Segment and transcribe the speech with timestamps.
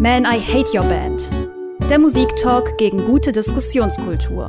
[0.00, 1.28] Man, I Hate Your Band.
[1.90, 4.46] Der Musiktalk gegen gute Diskussionskultur.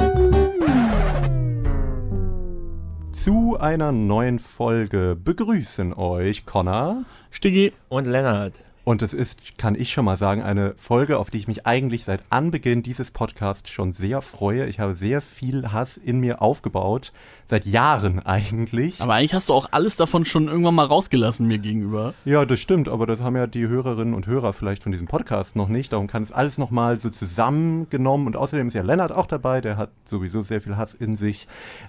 [3.12, 8.62] Zu einer neuen Folge begrüßen euch Connor Stiggi und Lennart.
[8.90, 12.06] Und es ist, kann ich schon mal sagen, eine Folge, auf die ich mich eigentlich
[12.06, 14.66] seit Anbeginn dieses Podcasts schon sehr freue.
[14.66, 17.12] Ich habe sehr viel Hass in mir aufgebaut,
[17.46, 19.00] seit Jahren eigentlich.
[19.00, 22.16] Aber eigentlich hast du auch alles davon schon irgendwann mal rausgelassen mir gegenüber.
[22.26, 25.56] Ja, das stimmt, aber das haben ja die Hörerinnen und Hörer vielleicht von diesem Podcast
[25.56, 25.94] noch nicht.
[25.94, 28.26] Darum kann es alles nochmal so zusammengenommen.
[28.26, 31.48] Und außerdem ist ja Lennart auch dabei, der hat sowieso sehr viel Hass in sich.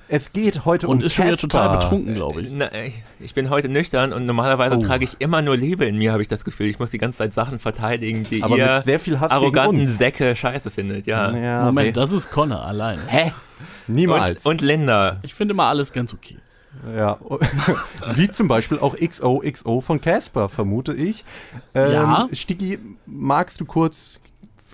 [0.09, 2.51] Es geht heute und um ist schon wieder total betrunken, glaube ich.
[2.53, 2.69] Na,
[3.21, 4.83] ich bin heute nüchtern und normalerweise oh.
[4.83, 6.67] trage ich immer nur Liebe in mir, habe ich das Gefühl.
[6.67, 9.87] Ich muss die ganze Zeit Sachen verteidigen, die Aber ihr mit sehr viel Hass arroganten
[9.87, 11.37] Säcke scheiße findet, ja.
[11.37, 13.01] ja Moment, das ist Connor allein.
[13.07, 13.33] Hä?
[13.87, 14.45] Niemals.
[14.45, 15.19] Und, und Linda.
[15.23, 16.39] Ich finde mal alles ganz okay.
[16.97, 17.19] Ja,
[18.15, 21.25] wie zum Beispiel auch XOXO von Casper, vermute ich.
[21.75, 22.29] Ähm, ja.
[22.33, 24.20] Stigi, magst du kurz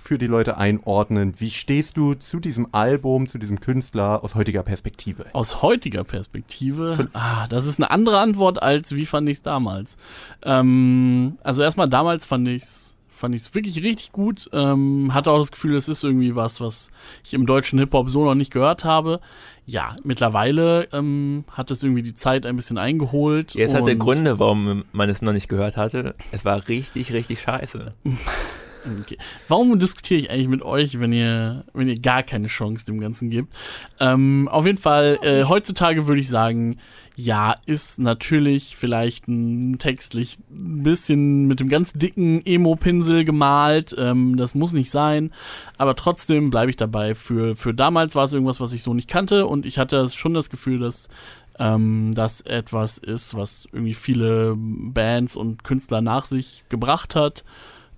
[0.07, 1.33] für die Leute einordnen.
[1.37, 5.25] Wie stehst du zu diesem Album, zu diesem Künstler aus heutiger Perspektive?
[5.33, 7.09] Aus heutiger Perspektive?
[7.11, 9.97] ah, das ist eine andere Antwort als wie fand ich es damals.
[10.43, 14.49] Ähm, also erstmal damals fand ich es fand ich es wirklich richtig gut.
[14.53, 16.91] Ähm, hatte auch das Gefühl, es ist irgendwie was, was
[17.25, 19.19] ich im deutschen Hip-Hop so noch nicht gehört habe.
[19.65, 23.55] Ja, mittlerweile ähm, hat es irgendwie die Zeit ein bisschen eingeholt.
[23.55, 26.15] Jetzt hat der Gründe, warum man es noch nicht gehört hatte.
[26.31, 27.93] Es war richtig, richtig scheiße.
[29.01, 29.17] Okay.
[29.47, 33.29] Warum diskutiere ich eigentlich mit euch, wenn ihr, wenn ihr gar keine Chance dem Ganzen
[33.29, 33.53] gibt?
[33.99, 36.77] Ähm, auf jeden Fall, äh, heutzutage würde ich sagen,
[37.15, 43.95] ja, ist natürlich vielleicht ein textlich ein bisschen mit dem ganz dicken Emo-Pinsel gemalt.
[43.97, 45.31] Ähm, das muss nicht sein.
[45.77, 47.15] Aber trotzdem bleibe ich dabei.
[47.15, 49.47] Für, für damals war es irgendwas, was ich so nicht kannte.
[49.47, 51.09] Und ich hatte schon das Gefühl, dass
[51.57, 57.43] ähm, das etwas ist, was irgendwie viele Bands und Künstler nach sich gebracht hat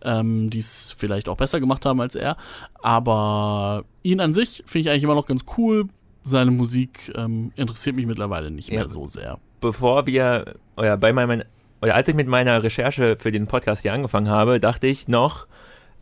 [0.03, 2.38] ähm, die es vielleicht auch besser gemacht haben als er.
[2.81, 5.88] Aber ihn an sich finde ich eigentlich immer noch ganz cool.
[6.23, 9.40] Seine Musik ähm, interessiert mich mittlerweile nicht mehr so sehr.
[9.62, 11.44] Bevor wir, oder bei meinem,
[11.81, 15.47] oder als ich mit meiner Recherche für den Podcast hier angefangen habe, dachte ich noch,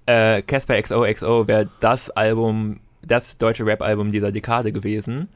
[0.06, 5.30] äh, Casper äh, XOXO wäre das Album, das deutsche Rap-Album dieser Dekade gewesen.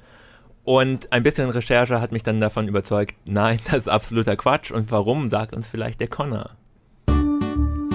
[0.63, 4.71] Und ein bisschen Recherche hat mich dann davon überzeugt, nein, das ist absoluter Quatsch.
[4.71, 6.51] Und warum, sagt uns vielleicht der Connor.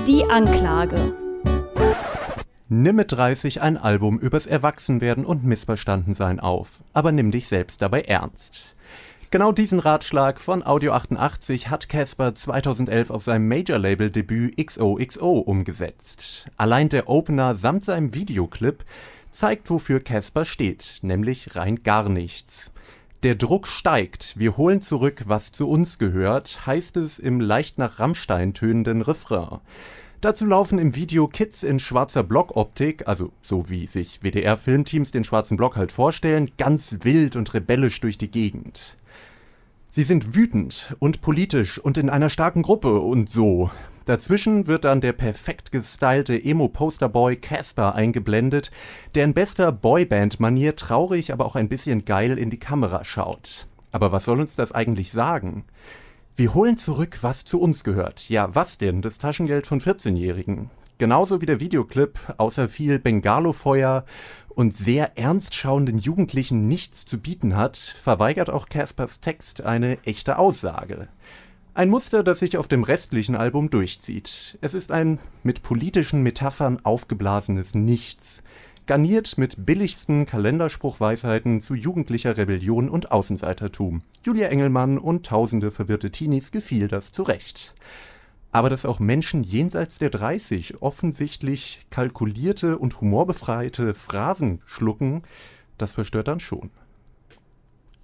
[0.07, 1.15] Die Anklage.
[2.69, 8.03] Nimm mit 30 ein Album übers Erwachsenwerden und Missverstandensein auf, aber nimm dich selbst dabei
[8.03, 8.77] ernst.
[9.33, 16.47] Genau diesen Ratschlag von Audio 88 hat Casper 2011 auf seinem Major-Label-Debüt XOXO umgesetzt.
[16.57, 18.85] Allein der Opener samt seinem Videoclip
[19.33, 22.73] zeigt, wofür Casper steht, nämlich rein gar nichts.
[23.27, 27.99] Der Druck steigt, wir holen zurück, was zu uns gehört, heißt es im leicht nach
[27.99, 29.59] Rammstein tönenden Refrain.
[30.21, 35.57] Dazu laufen im Video Kids in schwarzer Blockoptik, also so wie sich WDR-Filmteams den schwarzen
[35.57, 38.97] Block halt vorstellen, ganz wild und rebellisch durch die Gegend.
[39.97, 43.71] Sie sind wütend und politisch und in einer starken Gruppe und so.
[44.05, 48.71] Dazwischen wird dann der perfekt gestylte Emo-Posterboy Casper eingeblendet,
[49.15, 53.69] der in bester Boyband-Manier traurig, aber auch ein bisschen geil in die Kamera schaut.
[53.91, 55.65] Aber was soll uns das eigentlich sagen?
[56.37, 58.29] Wir holen zurück, was zu uns gehört.
[58.29, 59.01] Ja, was denn?
[59.01, 60.69] Das Taschengeld von 14-Jährigen.
[60.99, 64.07] Genauso wie der Videoclip, außer viel Bengalo-Feuer
[64.49, 70.39] und sehr ernst schauenden Jugendlichen nichts zu bieten hat, verweigert auch Caspers Text eine echte
[70.39, 71.09] Aussage.
[71.75, 74.57] Ein Muster, das sich auf dem restlichen Album durchzieht.
[74.63, 78.43] Es ist ein mit politischen Metaphern aufgeblasenes Nichts
[78.87, 84.03] garniert mit billigsten Kalenderspruchweisheiten zu jugendlicher Rebellion und Außenseitertum.
[84.25, 87.75] Julia Engelmann und tausende verwirrte Teenies gefiel das zurecht.
[88.57, 95.25] Aber dass auch Menschen jenseits der 30 offensichtlich kalkulierte und humorbefreite Phrasen schlucken,
[95.77, 96.71] das verstört dann schon.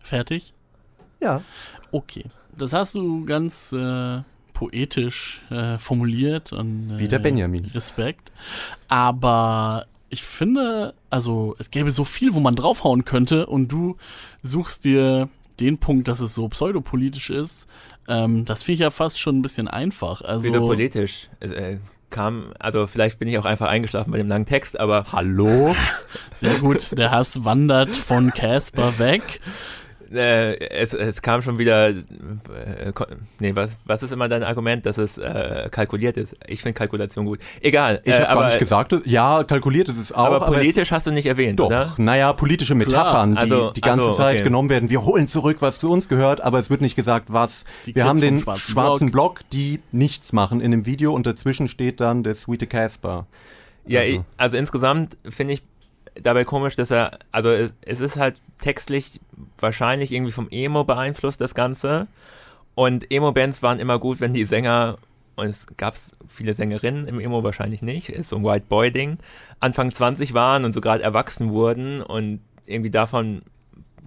[0.01, 0.53] Fertig?
[1.21, 1.41] Ja.
[1.91, 2.27] Okay.
[2.55, 4.21] Das hast du ganz äh,
[4.53, 7.65] poetisch äh, formuliert und äh, wie der Benjamin.
[7.65, 8.31] Respekt.
[8.89, 13.97] Aber ich finde, also es gäbe so viel, wo man draufhauen könnte und du
[14.43, 15.31] suchst dir
[15.63, 17.69] den Punkt, dass es so pseudopolitisch ist.
[18.09, 20.23] Ähm, das finde ich ja fast schon ein bisschen einfach.
[20.23, 21.29] Also Wieso politisch?
[21.41, 21.79] Äh,
[22.11, 25.75] kam, also vielleicht bin ich auch einfach eingeschlafen bei dem langen Text, aber hallo?
[26.35, 29.41] Sehr gut, der Hass wandert von Casper weg.
[30.15, 31.95] Äh, es, es kam schon wieder, äh,
[33.39, 36.35] nee, was, was ist immer dein Argument, dass es äh, kalkuliert ist?
[36.47, 37.41] Ich finde Kalkulation gut.
[37.61, 40.27] Egal, Ich äh, habe gar aber, nicht gesagt, ja, kalkuliert ist es auch.
[40.27, 41.95] aber es- politisch hast du nicht erwähnt, Doch, oder?
[41.99, 44.45] naja, politische Metaphern, Also, die die ganze ach so, Zeit okay.
[44.45, 44.91] genommen werden.
[44.91, 47.65] Wir holen zurück, was zu uns gehört, aber es wird nicht gesagt, was.
[47.87, 49.41] Die Wir Kids haben den schwarzen schwarzen Block.
[49.53, 53.27] die nichts machen in dem Video und dazwischen steht dann der sweete Casper.
[53.87, 54.13] Ja, Also.
[54.13, 55.63] ich, also insgesamt finde ich
[56.21, 59.21] dabei komisch, dass er, also es, es ist halt textlich
[59.59, 62.07] wahrscheinlich irgendwie vom Emo beeinflusst, das Ganze.
[62.75, 64.99] Und Emo-Bands waren immer gut, wenn die Sänger,
[65.37, 65.95] und es gab
[66.29, 69.19] viele Sängerinnen im Emo wahrscheinlich nicht, ist so ein White Boy-Ding,
[69.61, 73.43] Anfang 20 waren und so gerade erwachsen wurden und irgendwie davon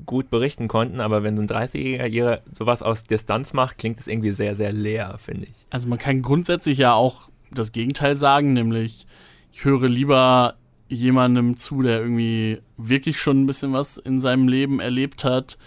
[0.05, 4.31] gut berichten konnten, aber wenn so ein 30-Jähriger sowas aus Distanz macht, klingt es irgendwie
[4.31, 5.65] sehr, sehr leer, finde ich.
[5.69, 9.07] Also man kann grundsätzlich ja auch das Gegenteil sagen, nämlich
[9.51, 10.55] ich höre lieber
[10.87, 15.57] jemandem zu, der irgendwie wirklich schon ein bisschen was in seinem Leben erlebt hat,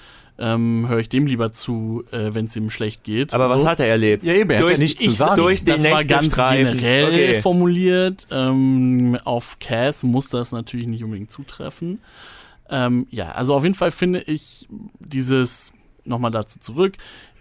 [0.41, 3.35] ähm, höre ich dem lieber zu, äh, wenn es ihm schlecht geht.
[3.35, 3.69] Aber was So.
[3.69, 4.25] hat er erlebt?
[4.25, 5.35] Ja, eben, er hat Durch- ja nichts zu ich, sagen.
[5.37, 6.79] durch das war ganz streifen.
[6.79, 7.43] generell Okay.
[7.43, 8.29] formuliert.
[8.31, 12.01] Ähm, auf Cass muss das natürlich nicht unbedingt zutreffen.
[12.71, 14.69] Ähm, ja, also auf jeden Fall finde ich
[15.01, 15.73] dieses,
[16.05, 16.97] nochmal dazu zurück,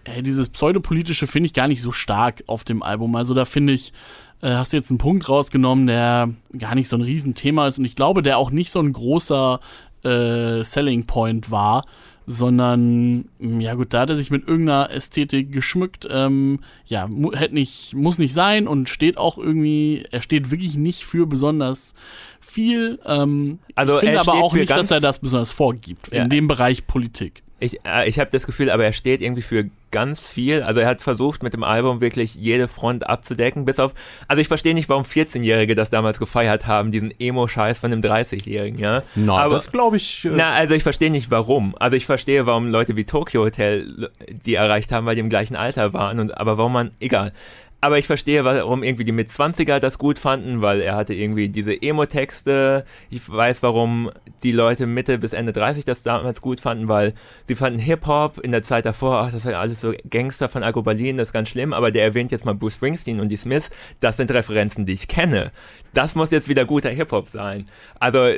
[0.06, 3.16] äh, dieses pseudopolitische finde ich gar nicht so stark auf dem Album.
[3.16, 3.94] Also da finde ich,
[4.42, 7.86] äh, hast du jetzt einen Punkt rausgenommen, der gar nicht so ein Riesenthema ist und
[7.86, 9.60] ich glaube, der auch nicht so ein großer
[10.04, 11.86] äh, Selling Point war,
[12.30, 16.06] sondern mh, ja gut, da hat er sich mit irgendeiner Ästhetik geschmückt.
[16.12, 20.76] Ähm, ja, mu hätte nicht, muss nicht sein und steht auch irgendwie, er steht wirklich
[20.76, 21.96] nicht für besonders
[22.42, 23.00] viel.
[23.06, 26.24] Ähm, Also ich finde er aber auch nicht, dass er das besonders vorgibt Ja.
[26.24, 27.44] in dem Bereich Politik.
[27.60, 30.62] Ich, äh, ich habe das Gefühl, aber er steht irgendwie für ganz viel.
[30.64, 33.94] Also er hat versucht, mit dem Album wirklich jede Front abzudecken, bis auf.
[34.28, 38.80] Also ich verstehe nicht, warum 14-Jährige das damals gefeiert haben, diesen Emo-Scheiß von einem 30-Jährigen,
[38.80, 39.04] ja.
[39.16, 40.26] Na, aber, das glaube ich.
[40.26, 41.76] Äh, na, also ich verstehe nicht warum.
[41.80, 45.56] Also ich verstehe, warum Leute wie Tokyo Hotel die erreicht haben, weil die im gleichen
[45.56, 46.20] Alter waren.
[46.20, 47.34] Und aber warum man, egal.
[47.80, 51.80] Aber ich verstehe, warum irgendwie die Mitzwanziger das gut fanden, weil er hatte irgendwie diese
[51.80, 52.86] Emo-Texte.
[53.12, 54.10] Ich weiß, warum
[54.42, 57.14] die Leute Mitte bis Ende 30 das damals gut fanden, weil
[57.48, 60.82] sie fanden Hip-Hop in der Zeit davor, ach, das war alles so Gangster von Agro
[60.82, 63.70] Berlin, das ist ganz schlimm, aber der erwähnt jetzt mal Bruce Springsteen und die Smiths,
[64.00, 65.52] das sind Referenzen, die ich kenne.
[65.94, 67.68] Das muss jetzt wieder guter Hip-Hop sein.
[68.00, 68.32] Also,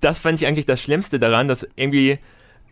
[0.00, 2.18] das fand ich eigentlich das Schlimmste daran, dass irgendwie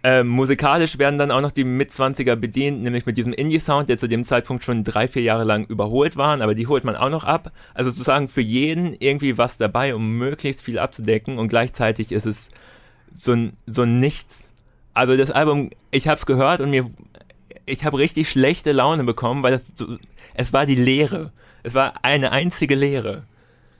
[0.02, 4.08] äh, musikalisch werden dann auch noch die Mitzwanziger bedient, nämlich mit diesem Indie-Sound, der zu
[4.08, 7.24] dem Zeitpunkt schon drei, vier Jahre lang überholt waren, aber die holt man auch noch
[7.24, 7.52] ab.
[7.74, 12.48] Also sozusagen für jeden irgendwie was dabei, um möglichst viel abzudecken und gleichzeitig ist es
[13.12, 14.50] so ein, so ein Nichts.
[14.94, 16.90] Also das Album, ich habe es gehört und mir,
[17.66, 19.64] ich habe richtig schlechte Laune bekommen, weil das
[20.34, 21.32] es war die Leere.
[21.62, 23.24] Es war eine einzige Leere.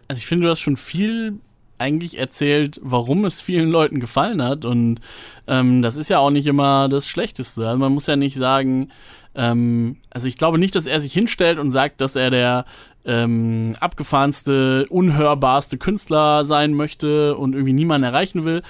[0.09, 1.39] Also ich finde, du hast schon viel
[1.81, 4.65] eigentlich erzählt, warum es vielen Leuten gefallen hat.
[4.65, 5.01] Und
[5.47, 7.67] ähm, das ist ja auch nicht immer das Schlechteste.
[7.67, 8.91] Also man muss ja nicht sagen,
[9.35, 12.65] ähm, also ich glaube nicht, dass er sich hinstellt und sagt, dass er der
[13.05, 18.63] ähm, abgefahrenste, unhörbarste Künstler sein möchte und irgendwie niemanden erreichen will.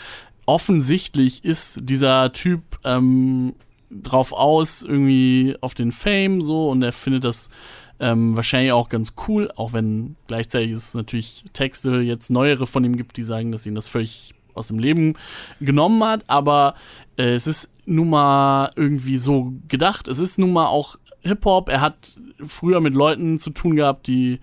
[0.47, 3.55] Offensichtlich ist dieser Typ ähm,
[3.91, 7.51] drauf aus, irgendwie auf den Fame so und er findet das
[8.01, 12.97] ähm, wahrscheinlich auch ganz cool, auch wenn gleichzeitig es natürlich Texte jetzt neuere von ihm
[12.97, 15.15] gibt, die sagen, dass ihn das völlig aus dem Leben
[15.61, 16.75] genommen hat, aber
[17.17, 20.09] äh, es ist nun mal irgendwie so gedacht.
[20.09, 21.69] Es ist nun mal auch Hip-Hop.
[21.69, 24.41] Er hat früher mit Leuten zu tun gehabt, die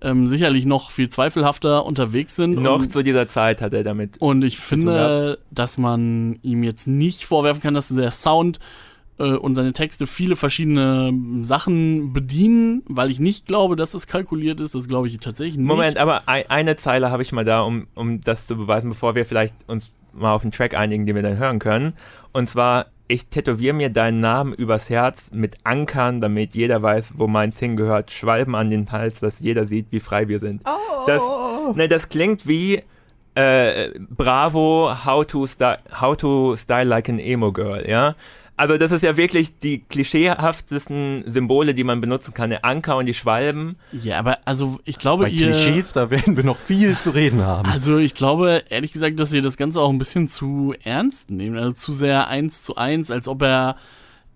[0.00, 2.60] ähm, sicherlich noch viel zweifelhafter unterwegs sind.
[2.60, 4.16] Noch und, zu dieser Zeit hat er damit.
[4.20, 8.58] und ich finde, dass man ihm jetzt nicht vorwerfen kann, dass der Sound
[9.22, 11.12] und seine Texte viele verschiedene
[11.42, 14.74] Sachen bedienen, weil ich nicht glaube, dass es kalkuliert ist.
[14.74, 15.66] Das glaube ich tatsächlich nicht.
[15.66, 19.14] Moment, aber ein, eine Zeile habe ich mal da, um, um das zu beweisen, bevor
[19.14, 21.94] wir vielleicht uns mal auf einen Track einigen, den wir dann hören können.
[22.32, 27.26] Und zwar, ich tätowiere mir deinen Namen übers Herz mit Ankern, damit jeder weiß, wo
[27.26, 28.10] meins hingehört.
[28.10, 30.62] Schwalben an den Hals, dass jeder sieht, wie frei wir sind.
[31.06, 31.22] Das,
[31.74, 32.82] ne, das klingt wie
[33.34, 35.46] äh, Bravo, how to,
[36.00, 38.14] how to style like an emo girl, ja?
[38.56, 42.50] Also das ist ja wirklich die klischeehaftesten Symbole, die man benutzen kann.
[42.50, 43.76] Der Anker und die Schwalben.
[43.92, 45.50] ja, aber also ich glaube, Bei ihr.
[45.50, 47.68] Klischees, da werden wir noch viel zu reden haben.
[47.68, 51.56] Also ich glaube, ehrlich gesagt, dass ihr das Ganze auch ein bisschen zu ernst nehmt.
[51.56, 53.76] Also zu sehr eins zu eins, als ob er.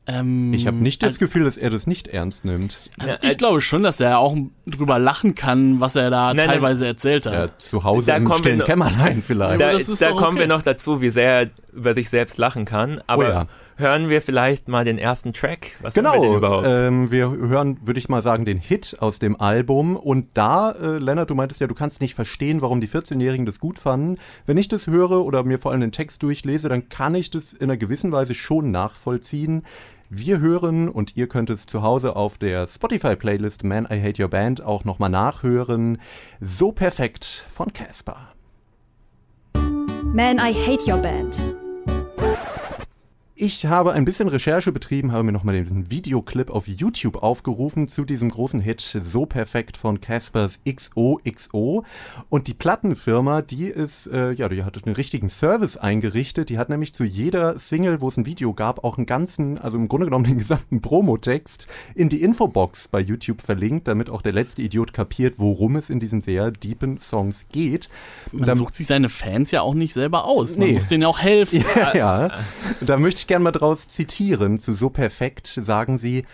[0.08, 2.90] Ähm, ich habe nicht das als, Gefühl, dass er das nicht ernst nimmt.
[2.98, 4.34] Also Ja, äh, ich glaube schon, dass er auch
[4.70, 6.46] drüber lachen kann, was er da Nein, nein.
[6.48, 7.32] teilweise erzählt hat.
[7.32, 9.60] Ja, zu Hause Da im kommen wir stillen noch- Kämmerlein vielleicht.
[9.60, 10.38] Da, das ist da kommen okay.
[10.40, 13.00] wir noch dazu, wie sehr er über sich selbst lachen kann.
[13.06, 13.46] Aber Oh ja.
[13.76, 15.76] hören wir vielleicht mal den ersten Track.
[15.80, 16.66] Was haben wir denn Genau, überhaupt?
[16.68, 19.96] ähm, wir hören, würde ich mal sagen, den Hit aus dem Album.
[19.96, 23.60] Und da, äh, Lennart, du meintest ja, du kannst nicht verstehen, warum die 14-Jährigen das
[23.60, 24.16] gut fanden.
[24.46, 27.52] Wenn ich das höre oder mir vor allem den Text durchlese, dann kann ich das
[27.52, 29.62] in einer gewissen Weise schon nachvollziehen.
[30.10, 34.30] Wir hören, und ihr könnt es zu Hause auf der Spotify-Playlist Man, I Hate Your
[34.30, 35.98] Band auch nochmal nachhören.
[36.40, 38.32] So perfekt von Casper.
[39.54, 41.54] Man, I Hate Your Band.
[43.40, 48.04] Ich habe ein bisschen Recherche betrieben, habe mir nochmal den Videoclip auf YouTube aufgerufen zu
[48.04, 51.84] diesem großen Hit So Perfekt von Caspers XOXO.
[52.30, 56.48] Und die Plattenfirma, die ist, äh, ja, die hat einen richtigen Service eingerichtet.
[56.48, 59.76] Die hat nämlich zu jeder Single, wo es ein Video gab, auch einen ganzen, also
[59.76, 64.32] im Grunde genommen den gesamten Promotext in die Infobox bei YouTube verlinkt, damit auch der
[64.32, 67.88] letzte Idiot kapiert, worum es in diesen sehr deepen Songs geht.
[68.32, 70.56] Man Da- sucht sich seine Fans ja auch nicht selber aus.
[70.56, 70.72] Man Nee.
[70.74, 71.64] muss denen ja auch helfen.
[71.76, 72.30] Ja, ja.
[72.80, 74.58] Da möchte ich gerne mal draus zitieren.
[74.58, 76.24] Zu So Perfekt sagen sie,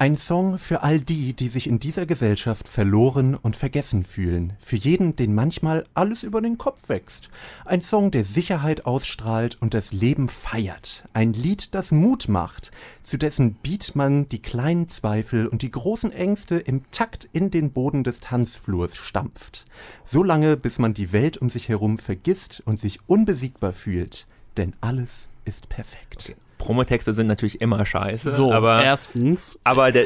[0.00, 4.54] ein Song für all die, die sich in dieser Gesellschaft verloren und vergessen fühlen.
[4.58, 7.28] Für jeden, den manchmal alles über den Kopf wächst.
[7.66, 11.04] Ein Song, der Sicherheit ausstrahlt und das Leben feiert.
[11.12, 12.70] Ein Lied, das Mut macht,
[13.02, 17.70] zu dessen Beat man die kleinen Zweifel und die großen Ängste im Takt in den
[17.70, 19.66] Boden des Tanzflurs stampft.
[20.06, 24.26] So lange, bis man die Welt um sich herum vergisst und sich unbesiegbar fühlt.
[24.56, 26.34] Denn alles ist perfekt.
[26.58, 28.28] Promotexte sind natürlich immer scheiße.
[28.30, 30.04] So, aber, erstens, aber der,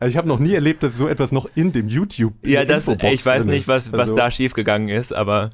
[0.00, 2.88] Also ich habe noch nie erlebt, dass so etwas noch in dem YouTube ja, das,
[2.88, 5.50] Infobox ich weiß nicht, was, was Also- da schiefgegangen ist, aber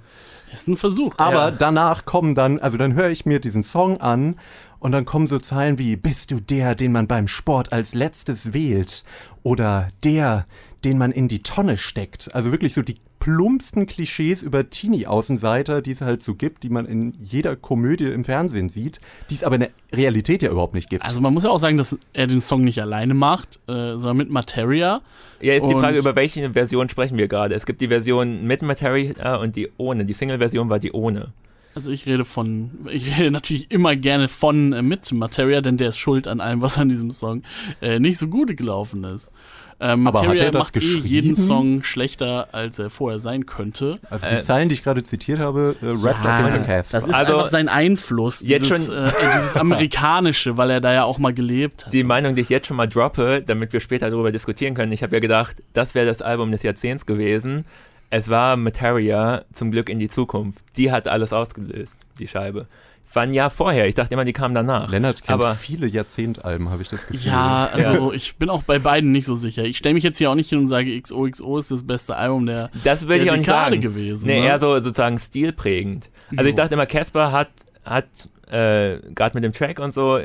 [0.51, 1.15] ist ein Versuch.
[1.19, 1.51] Aber Ja.
[1.51, 4.37] danach kommen dann, also dann höre ich mir diesen Song an
[4.79, 8.55] und dann kommen so Zeilen wie Bist du der, den man beim Sport als letztes
[8.55, 9.05] wählt?
[9.43, 10.47] Oder der,
[10.85, 12.35] den man in die Tonne steckt?
[12.35, 16.87] Also wirklich so die plumpsten Klischees über Teenie-Außenseiter, die es halt so gibt, die man
[16.87, 20.89] in jeder Komödie im Fernsehen sieht, die es aber in der Realität ja überhaupt nicht
[20.89, 21.05] gibt.
[21.05, 24.17] Also man muss ja auch sagen, dass er den Song nicht alleine macht, äh, sondern
[24.19, 25.01] mit Materia.
[25.41, 27.55] ja, ist die Und- Frage, über welche Version sprechen wir gerade.
[27.55, 30.05] Es gibt die Version mit Materia und die ohne.
[30.05, 31.33] Die Single-Version war die ohne.
[31.79, 35.91] Also ich rede von, ich rede natürlich immer gerne von äh, mit Materia, denn der
[35.91, 37.45] ist schuld an allem, was an diesem Song
[37.81, 39.31] äh, nicht so gut gelaufen ist.
[39.79, 43.47] Ähm, Aber hat Materia er das macht eh jeden Song schlechter, als er vorher sein
[43.47, 44.01] könnte.
[44.11, 47.07] Also die Äh, Zeilen, die ich gerade zitiert habe, äh, rappt auf jeden Fall das
[47.07, 51.05] ist Also, einfach sein Einfluss, jetzt dieses, schon- äh, dieses amerikanische, weil er da ja
[51.05, 51.93] auch mal gelebt hat.
[51.93, 54.91] Die Meinung, die ich jetzt schon mal droppe, damit wir später darüber diskutieren können.
[54.91, 57.65] Ich habe ja gedacht, das wäre das Album des Jahrzehnts gewesen.
[58.11, 60.65] Es war Materia, zum Glück in die Zukunft.
[60.77, 62.67] Die hat alles ausgelöst, die Scheibe.
[63.15, 63.89] War ein Jahr vorher.
[63.89, 64.91] Ich dachte immer, die kam danach.
[64.91, 67.27] Lennart kennt aber viele Jahrzehntalben, habe ich das Gefühl.
[67.31, 69.65] Ja, also ich bin auch bei beiden nicht so sicher.
[69.65, 72.45] Ich stelle mich jetzt hier auch nicht hin und sage, XOXO ist das beste Album
[72.45, 73.81] der, das würde ich auch nicht Dekade sagen.
[73.83, 74.27] gewesen.
[74.27, 74.47] Nee, ne?
[74.47, 76.11] eher so sozusagen stilprägend.
[76.33, 76.57] Also ich Jo.
[76.57, 77.49] dachte immer, Casper hat,
[77.83, 78.07] hat
[78.51, 80.19] äh, gerade mit dem Track und so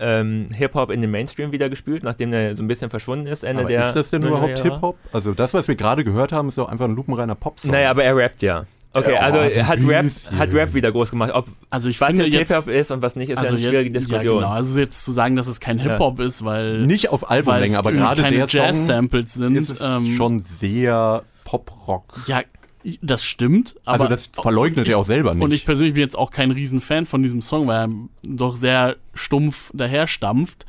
[0.00, 3.62] ähm, Hip-Hop in den Mainstream wieder gespült, nachdem er so ein bisschen verschwunden ist Ende
[3.62, 4.58] Aber der ist das denn 90er überhaupt.
[4.60, 4.96] Hip-Hop?
[5.12, 7.70] Also das, was wir gerade gehört haben, ist doch einfach ein lupenreiner Popsong.
[7.70, 8.64] Naja, aber er rappt ja.
[8.92, 11.30] Okay, Ja, also so ein er hat Rap, hat Rap wieder groß gemacht.
[11.32, 13.68] Ob also ich was finde jetzt Hip-Hop ist und was nicht, ist also ja eine
[13.68, 14.38] schwierige jetzt, ja, Diskussion.
[14.40, 17.78] genau, also jetzt zu sagen, dass es kein Hip-Hop ist, weil Nicht auf weil Albumlänge,
[17.78, 19.56] aber gerade der Song Jazz-Samples sind.
[19.56, 22.20] ist es ähm, schon sehr Pop-Rock.
[22.26, 22.42] Ja,
[23.02, 23.76] das stimmt.
[23.84, 25.42] Aber Also das verleugnet ich, er auch selber nicht.
[25.42, 27.90] Und ich persönlich bin jetzt auch kein Riesenfan von diesem Song, weil er
[28.22, 30.66] doch sehr stumpf daherstampft.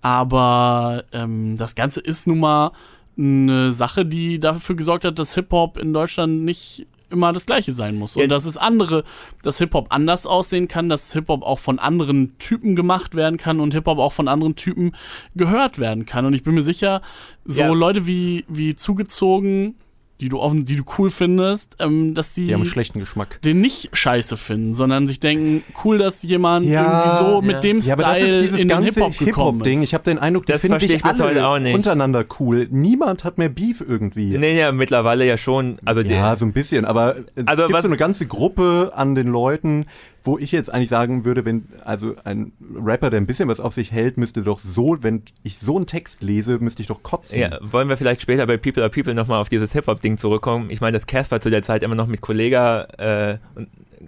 [0.00, 2.72] Aber ähm, das Ganze ist nun mal
[3.16, 7.96] eine Sache, die dafür gesorgt hat, dass Hip-Hop in Deutschland nicht immer das gleiche sein
[7.96, 8.14] muss.
[8.14, 8.22] Ja.
[8.22, 9.04] Und dass es andere,
[9.42, 13.74] dass Hip-Hop anders aussehen kann, dass Hip-Hop auch von anderen Typen gemacht werden kann und
[13.74, 14.92] Hip-Hop auch von anderen Typen
[15.36, 16.24] gehört werden kann.
[16.24, 17.02] Und ich bin mir sicher,
[17.44, 17.68] so Ja.
[17.68, 19.76] Leute wie, wie zugezogen,
[20.22, 23.40] die du offen, die du cool findest, ähm, dass die, die haben einen schlechten Geschmack.
[23.42, 27.40] den nicht scheiße finden, sondern sich denken, cool, dass jemand Ja, irgendwie so ja.
[27.42, 29.26] mit dem Ja, aber das Style ist dieses in den ganze Hip-Hop gekommen
[29.58, 29.78] Hip-Hop-Ding.
[29.78, 29.84] ist.
[29.88, 31.74] Ich habe den Eindruck, die Das finden sich ich bis heute auch alle nicht.
[31.74, 32.68] untereinander cool.
[32.70, 34.38] Niemand hat mehr Beef irgendwie.
[34.38, 35.78] Nee, ja, mittlerweile ja schon.
[35.84, 39.14] Also Ja, so ein bisschen, aber es Also gibt was- so eine ganze Gruppe an
[39.14, 39.86] den Leuten,
[40.24, 43.74] wo ich jetzt eigentlich sagen würde, wenn, also ein Rapper, der ein bisschen was auf
[43.74, 47.38] sich hält, müsste doch so, wenn ich so einen Text lese, müsste ich doch kotzen.
[47.38, 50.70] ja, wollen wir vielleicht später bei People are People nochmal auf dieses Hip-Hop-Ding zurückkommen.
[50.70, 53.38] Ich meine, dass Casper zu der Zeit immer noch mit Kollega äh,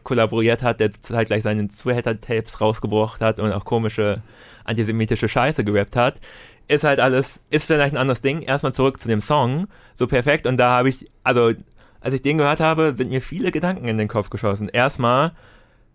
[0.03, 4.23] kollaboriert hat, der zeitgleich seine Two-Hater-Tapes rausgebracht hat und auch komische
[4.65, 6.21] antisemitische Scheiße gerappt hat.
[6.69, 8.41] Ist halt alles, ist vielleicht ein anderes Ding.
[8.41, 10.47] Erstmal zurück zu dem Song, so perfekt.
[10.47, 11.53] Und da habe ich, also,
[12.01, 14.69] als ich den gehört habe, sind mir viele Gedanken in den Kopf geschossen.
[14.69, 15.33] Erstmal,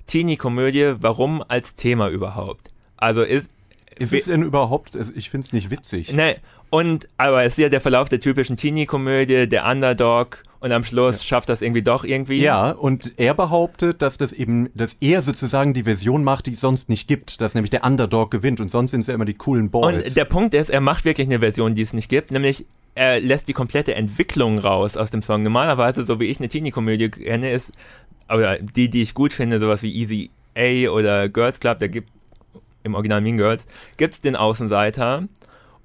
[0.10, 2.72] Teenie-Komödie, warum als Thema überhaupt?
[2.98, 3.50] Also ist,
[3.98, 6.14] Ist es denn überhaupt, ich finde es nicht witzig.
[6.14, 6.38] Ne,
[6.70, 11.24] und aber es ist ja der Verlauf der typischen Teenie-Komödie, der Underdog und am Schluss
[11.24, 12.42] schafft das irgendwie doch irgendwie.
[12.42, 16.60] Ja, und er behauptet, dass das eben, dass er sozusagen die Version macht, die es
[16.60, 19.36] sonst nicht gibt, dass nämlich der Underdog gewinnt und sonst sind es ja immer die
[19.36, 20.08] coolen Boys.
[20.08, 23.22] Und der Punkt ist, er macht wirklich eine Version, die es nicht gibt, nämlich er
[23.22, 25.42] lässt die komplette Entwicklung raus aus dem Song.
[25.44, 27.72] Normalerweise, so wie ich eine Teenie-Komödie kenne, ist,
[28.30, 32.10] oder die, die ich gut finde, sowas wie Easy A oder Girls Club, da gibt
[32.84, 33.68] im Original Mean Girls,
[33.98, 35.28] gibt es den Außenseiter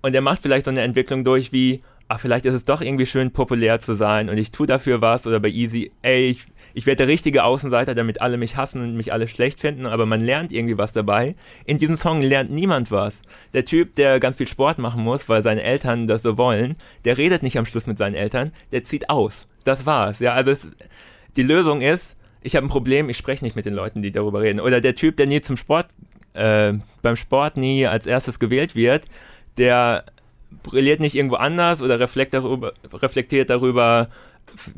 [0.03, 3.07] und er macht vielleicht so eine Entwicklung durch wie, ach, vielleicht ist es doch irgendwie
[3.07, 6.47] schön populär zu sein und ich tue dafür was oder bei Easy, ey, ich,
[6.77, 10.07] ich werde der richtige Außenseiter, damit alle mich hassen und mich alle schlecht finden, aber
[10.07, 11.37] man lernt irgendwie was dabei.
[11.67, 13.23] In diesem Song lernt niemand was.
[13.53, 17.17] Der Typ, der ganz viel Sport machen muss, weil seine Eltern das so wollen, der
[17.17, 19.47] redet nicht am Schluss mit seinen Eltern, der zieht aus.
[19.63, 20.19] Das war's.
[20.19, 20.69] Ja, also es,
[21.37, 24.43] die Lösung ist, ich habe ein Problem, ich spreche nicht mit den Leuten, die darüber
[24.43, 24.61] reden.
[24.61, 25.87] Oder der Typ, der nie zum Sport,
[26.35, 29.07] äh, beim Sport nie als erstes gewählt wird,
[29.57, 30.05] der
[30.63, 34.09] brilliert nicht irgendwo anders oder reflekt darüber, reflektiert darüber,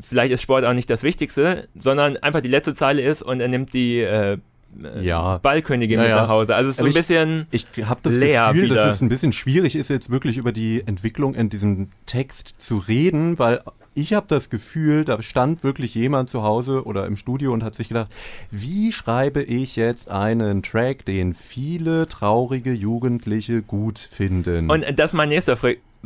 [0.01, 3.49] vielleicht ist Sport auch nicht das Wichtigste, sondern einfach die letzte Zeile ist und er
[3.49, 4.37] nimmt die äh,
[5.01, 5.37] ja.
[5.39, 6.55] Ballkönigin ja, mit nach Hause.
[6.55, 8.75] Also es ist so ein bisschen Ich, ich habe das leer Gefühl, wieder.
[8.75, 12.77] dass es ein bisschen schwierig ist, jetzt wirklich über die Entwicklung in diesem Text zu
[12.77, 13.61] reden, weil
[13.97, 17.75] ich habe das Gefühl, da stand wirklich jemand zu Hause oder im Studio und hat
[17.75, 18.11] sich gedacht,
[18.51, 24.69] wie schreibe ich jetzt einen Track, den viele traurige Jugendliche gut finden?
[24.69, 25.57] Und das ist mein nächster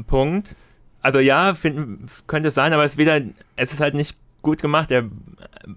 [0.07, 0.55] Punkt.
[1.01, 3.23] Also ja, find, könnte es sein, aber es ist
[3.57, 4.89] es ist halt nicht gut gemacht.
[4.89, 5.09] Er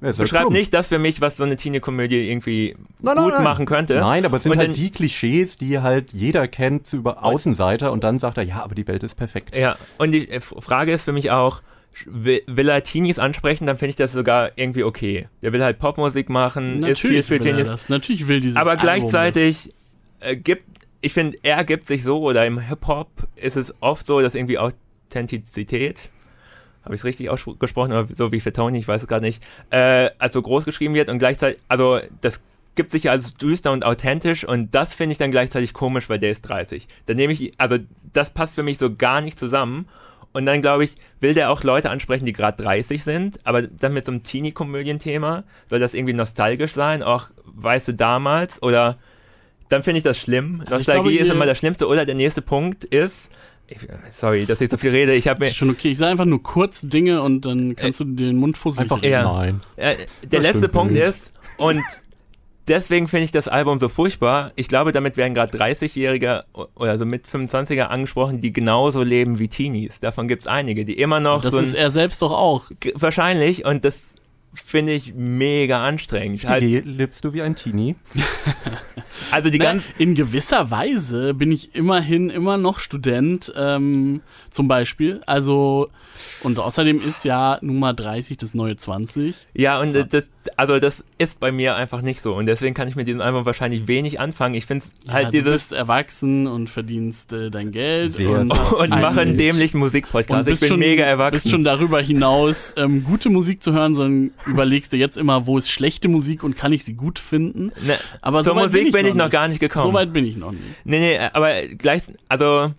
[0.01, 3.43] halt beschreibt nicht das für mich, was so eine Teenie-Komödie irgendwie nein, gut nein, nein.
[3.43, 3.97] machen könnte.
[3.97, 8.05] Nein, aber es sind und halt die Klischees, die halt jeder kennt über Außenseiter und
[8.05, 9.57] dann sagt er, ja, aber die Welt ist perfekt.
[9.57, 11.61] Ja, und die Frage ist für mich auch,
[12.07, 15.27] will, er Teenies ansprechen, dann finde ich das sogar irgendwie okay.
[15.43, 17.69] Der will halt Popmusik machen, Natürlich ist viel für Teenies.
[17.69, 17.89] Das.
[17.89, 19.73] Natürlich will dieses Aber gleichzeitig
[20.21, 20.65] äh, gibt,
[21.01, 24.59] ich finde, er gibt sich so, oder im Hip-Hop ist es oft so, dass irgendwie
[24.59, 26.11] Authentizität,
[26.85, 29.43] habe ich es richtig ausgesprochen, oder so wie für Tony, ich weiß es gerade nicht,
[29.71, 32.41] äh, also groß geschrieben wird und gleichzeitig, also das
[32.75, 36.19] gibt sich ja als düster und authentisch und das finde ich dann gleichzeitig komisch, weil
[36.19, 36.89] der ist 30.
[37.07, 37.79] Dann nehme ich, also
[38.13, 39.87] das passt für mich so gar nicht zusammen
[40.35, 43.95] und dann, glaube ich, will der auch Leute ansprechen, die gerade 30 sind, aber dann
[43.95, 45.45] mit so einem Teenie-Komödienthema.
[45.71, 47.05] Soll das irgendwie nostalgisch sein?
[47.05, 48.61] Auch, weißt du, damals?
[48.63, 48.99] Oder
[49.69, 50.61] dann finde ich das schlimm.
[50.63, 51.87] Also Nostalgie glaube, ist immer das Schlimmste.
[51.87, 53.31] Oder der nächste Punkt ist,
[53.69, 53.79] ich,
[54.13, 55.15] sorry, dass ich so viel rede.
[55.15, 55.47] Ich habe mir.
[55.47, 55.93] Ist schon okay.
[55.93, 59.03] Ich sage einfach nur kurz Dinge und dann kannst äh, du den Mund fusselig Einfach
[59.05, 59.61] ja, nein.
[59.77, 61.05] Äh, der das letzte Punkt nicht.
[61.05, 61.81] ist, und
[62.69, 64.53] deswegen finde ich das Album so furchtbar.
[64.57, 66.45] Ich glaube, damit werden gerade 30-Jährige
[66.75, 70.01] oder so mit 25er angesprochen, die genauso leben wie Teenies.
[70.01, 71.43] Davon gibt es einige, die immer noch.
[71.43, 72.71] Das so ist er selbst doch auch.
[72.95, 73.65] Wahrscheinlich.
[73.65, 74.14] Und das
[74.55, 76.45] finde ich mega anstrengend.
[76.47, 77.97] Halt, lebst du wie ein Teenie?
[79.31, 85.21] also die ganze in gewisser Weise bin ich immerhin immer noch Student, ähm, zum Beispiel.
[85.27, 85.91] Also
[86.43, 89.35] und außerdem ist ja Nummer 30 das neue 20.
[89.55, 90.05] Ja, und ja.
[90.05, 92.35] das, also das ist bei mir einfach nicht so.
[92.35, 94.55] Und deswegen kann ich mit diesem Album wahrscheinlich wenig anfangen.
[94.55, 95.45] Ich finde es ja, halt dieses.
[95.45, 100.49] Du bist erwachsen und verdienst äh, dein Geld Sehr und, und mache einen dämlichen Musikpodcast.
[100.49, 101.33] Ich bin schon, mega erwachsen.
[101.33, 105.59] bist schon darüber hinaus, ähm, gute Musik zu hören, sondern überlegst du jetzt immer, wo
[105.59, 107.73] ist schlechte Musik und kann ich sie gut finden.
[107.85, 109.87] Ne, aber zur so Musik bin ich, bin ich noch, noch gar nicht gekommen.
[109.87, 110.65] So weit bin ich noch nicht.
[110.85, 112.73] Nee, nee, aber gleich, also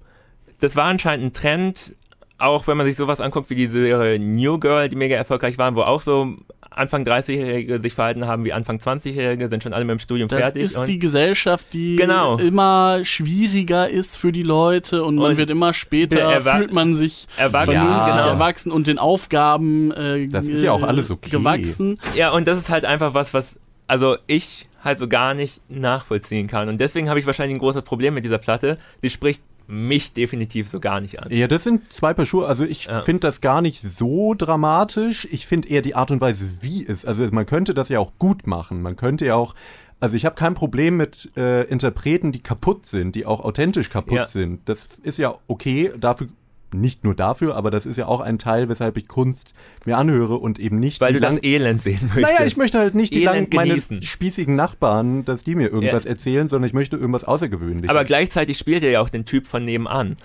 [0.59, 1.95] das war anscheinend ein Trend,
[2.37, 5.75] auch wenn man sich sowas anguckt wie die Serie New Girl, die mega erfolgreich waren,
[5.75, 6.35] wo auch so
[6.75, 10.39] Anfang 30-Jährige sich verhalten haben wie Anfang 20-Jährige, sind schon alle mit dem Studium das
[10.39, 10.63] fertig.
[10.63, 12.37] Das ist die Gesellschaft, die genau.
[12.37, 17.27] immer schwieriger ist für die Leute und, und man wird immer später, fühlt man sich
[17.37, 18.05] erwachsen, ja.
[18.05, 18.27] genau.
[18.27, 21.29] erwachsen und den Aufgaben äh, das ist ja auch alles okay.
[21.29, 21.97] gewachsen.
[22.15, 26.47] Ja, und das ist halt einfach was, was, also ich halt so gar nicht nachvollziehen
[26.47, 26.69] kann.
[26.69, 28.77] Und deswegen habe ich wahrscheinlich ein großes Problem mit dieser Platte.
[29.01, 31.31] Sie spricht mich definitiv so gar nicht an.
[31.31, 32.47] Ja, das sind zwei Paar Schuhe.
[32.47, 33.01] Also ich ja.
[33.01, 35.27] finde das gar nicht so dramatisch.
[35.31, 37.05] Ich finde eher die Art und Weise, wie es.
[37.05, 38.81] Also man könnte das ja auch gut machen.
[38.81, 39.55] Man könnte ja auch.
[39.99, 44.17] Also ich habe kein Problem mit äh, Interpreten, die kaputt sind, die auch authentisch kaputt
[44.17, 44.27] ja.
[44.27, 44.67] sind.
[44.67, 45.93] Das ist ja okay.
[45.97, 46.27] Dafür
[46.73, 49.53] nicht nur dafür, aber das ist ja auch ein Teil, weshalb ich Kunst
[49.85, 51.01] mir anhöre und eben nicht.
[51.01, 52.21] Weil du das Elend sehen möchtest.
[52.21, 56.11] Naja, ich möchte halt nicht die lang, meine spießigen Nachbarn, dass die mir irgendwas ja.
[56.11, 57.89] erzählen, sondern ich möchte irgendwas Außergewöhnliches.
[57.89, 60.17] Aber gleichzeitig spielt er ja auch den Typ von nebenan.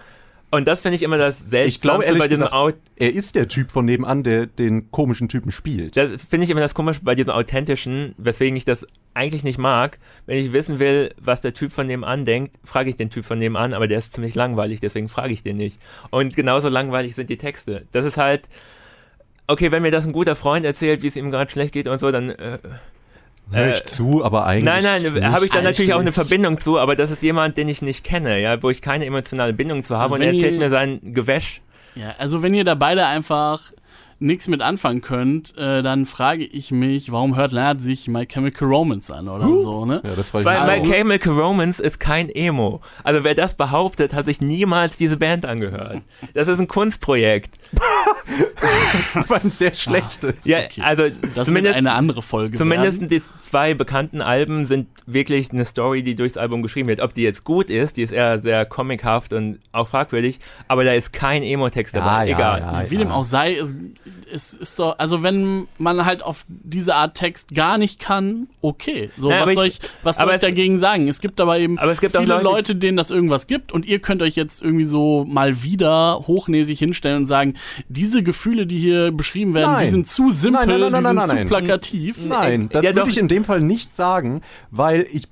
[0.53, 3.47] Und das finde ich immer das Seltsamste ich glaube, bei diesem gesagt, Er ist der
[3.47, 5.97] Typ von nebenan, der den komischen Typen spielt.
[5.97, 9.99] Das finde ich immer das Komische bei diesem Authentischen, weswegen ich das eigentlich nicht mag.
[10.27, 13.39] Wenn ich wissen will, was der Typ von nebenan denkt, frage ich den Typ von
[13.39, 15.79] nebenan, aber der ist ziemlich langweilig, deswegen frage ich den nicht.
[16.11, 17.87] Und genauso langweilig sind die Texte.
[17.93, 18.49] Das ist halt,
[19.47, 22.01] okay, wenn mir das ein guter Freund erzählt, wie es ihm gerade schlecht geht und
[22.01, 22.59] so, dann äh,
[23.53, 24.65] Hör ich äh, zu, aber eigentlich.
[24.65, 27.69] Nein, nein, habe ich dann natürlich auch eine Verbindung zu, aber das ist jemand, den
[27.69, 30.55] ich nicht kenne, ja, wo ich keine emotionale Bindung zu habe also und er erzählt
[30.55, 31.61] ihr, mir sein Gewäsch.
[31.95, 33.73] Ja, also wenn ihr da beide einfach
[34.21, 38.69] nichts mit anfangen könnt, äh, dann frage ich mich, warum hört Lennart sich My Chemical
[38.69, 40.01] Romance an oder so, ne?
[40.05, 42.81] Ja, das war Weil My Chemical Romance ist kein Emo.
[43.03, 46.03] Also wer das behauptet, hat sich niemals diese Band angehört.
[46.35, 47.59] Das ist ein Kunstprojekt.
[49.15, 50.35] aber ein sehr schlechtes.
[50.45, 50.83] Ja, Okay.
[50.83, 51.05] also
[51.35, 53.09] Das zumindest, eine andere Folge zumindest werden.
[53.09, 57.01] die zwei bekannten Alben sind wirklich eine Story, die durchs Album geschrieben wird.
[57.01, 60.93] Ob die jetzt gut ist, die ist eher sehr comichaft und auch fragwürdig, aber da
[60.93, 62.27] ist kein Emo-Text dabei.
[62.29, 62.61] ja, Egal.
[62.61, 62.91] ja.
[62.91, 63.75] Wie dem auch sei, es,
[64.33, 69.11] es ist so, also wenn man halt auf diese Art Text gar nicht kann, okay.
[69.17, 71.09] So, Na, aber was soll ich, was soll aber ich dagegen sagen?
[71.09, 73.87] Es gibt aber eben Aber es gibt viele Leute- Leute, denen das irgendwas gibt und
[73.87, 77.55] ihr könnt euch jetzt irgendwie so mal wieder hochnäsig hinstellen und sagen,
[77.89, 79.85] diese Gefühle, die hier beschrieben werden, Nein.
[79.85, 81.47] die sind zu simpel, Nein, nein, nein, die sind nein, zu nein.
[81.49, 82.19] plakativ.
[82.27, 85.29] Nein, das Ja, würde ich in dem Fall nicht sagen, weil ich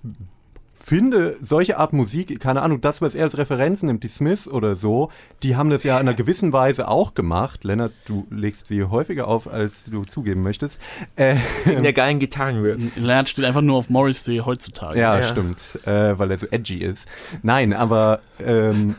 [0.88, 4.74] finde, solche Art Musik, keine Ahnung, das, was er als Referenz nimmt, die Smiths oder
[4.74, 5.11] so,
[5.42, 7.64] die haben das ja in einer gewissen Weise auch gemacht.
[7.64, 10.81] Lennart, du legst sie häufiger auf, als du zugeben möchtest.
[11.16, 12.96] Äh, In der geilen Gitarrenriff.
[12.96, 14.98] Lennart steht einfach nur auf Morrissey heutzutage.
[14.98, 15.29] ja, Ja.
[15.29, 17.07] stimmt, äh, weil er so edgy ist.
[17.42, 18.96] Nein, aber ähm,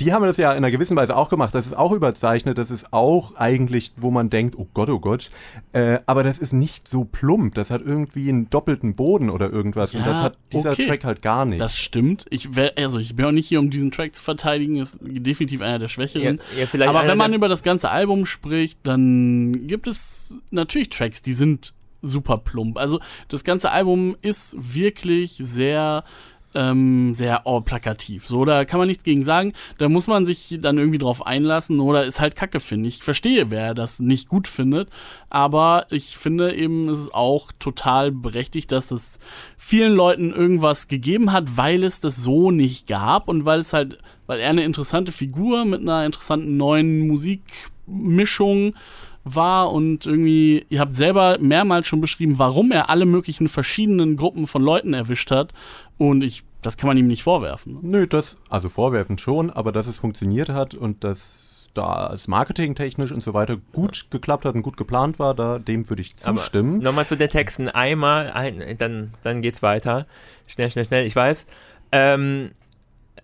[0.00, 1.54] die haben das ja in einer gewissen Weise auch gemacht.
[1.54, 2.58] Das ist auch überzeichnet.
[2.58, 5.30] Das ist auch eigentlich, wo man denkt, oh Gott, oh Gott.
[5.72, 7.54] Äh, aber das ist nicht so plump.
[7.54, 9.94] Das hat irgendwie einen doppelten Boden oder irgendwas.
[9.94, 10.86] Und Ja, das hat dieser okay.
[10.86, 11.60] Track halt gar nicht.
[11.60, 12.26] Das stimmt.
[12.30, 14.76] Ich wär, also ich bin auch nicht hier, um diesen Track zu verteidigen.
[14.76, 16.40] Ist definitiv einer der schwächeren.
[16.56, 21.22] Ja, ja, Aber wenn man über das ganze Album spricht, dann gibt es natürlich Tracks,
[21.22, 22.78] die sind super plump.
[22.78, 26.04] Also das ganze Album ist wirklich sehr
[26.54, 28.26] ähm, sehr oh, plakativ.
[28.26, 29.52] So, da kann man nichts gegen sagen.
[29.78, 32.98] Da muss man sich dann irgendwie drauf einlassen oder ist halt Kacke, finde ich.
[32.98, 34.88] Ich verstehe, wer das nicht gut findet,
[35.28, 39.20] aber ich finde eben, es ist auch total berechtigt, dass es
[39.56, 43.98] vielen Leuten irgendwas gegeben hat, weil es das so nicht gab und weil es halt,
[44.26, 48.74] weil er eine interessante Figur mit einer interessanten neuen Musikmischung
[49.24, 54.46] war und irgendwie, ihr habt selber mehrmals schon beschrieben, warum er alle möglichen verschiedenen Gruppen
[54.46, 55.52] von Leuten erwischt hat
[56.00, 57.78] und ich, das kann man ihm nicht vorwerfen.
[57.82, 63.12] Nö, das, also vorwerfen schon, aber dass es funktioniert hat und dass da es marketingtechnisch
[63.12, 66.78] und so weiter gut geklappt hat und gut geplant war, da, dem würde ich zustimmen.
[66.78, 67.68] Nochmal zu den Texten.
[67.68, 70.06] Einmal, ein, dann, dann geht's weiter.
[70.46, 71.04] Schnell, schnell, schnell.
[71.04, 71.44] Ich weiß.
[71.92, 72.52] Ähm,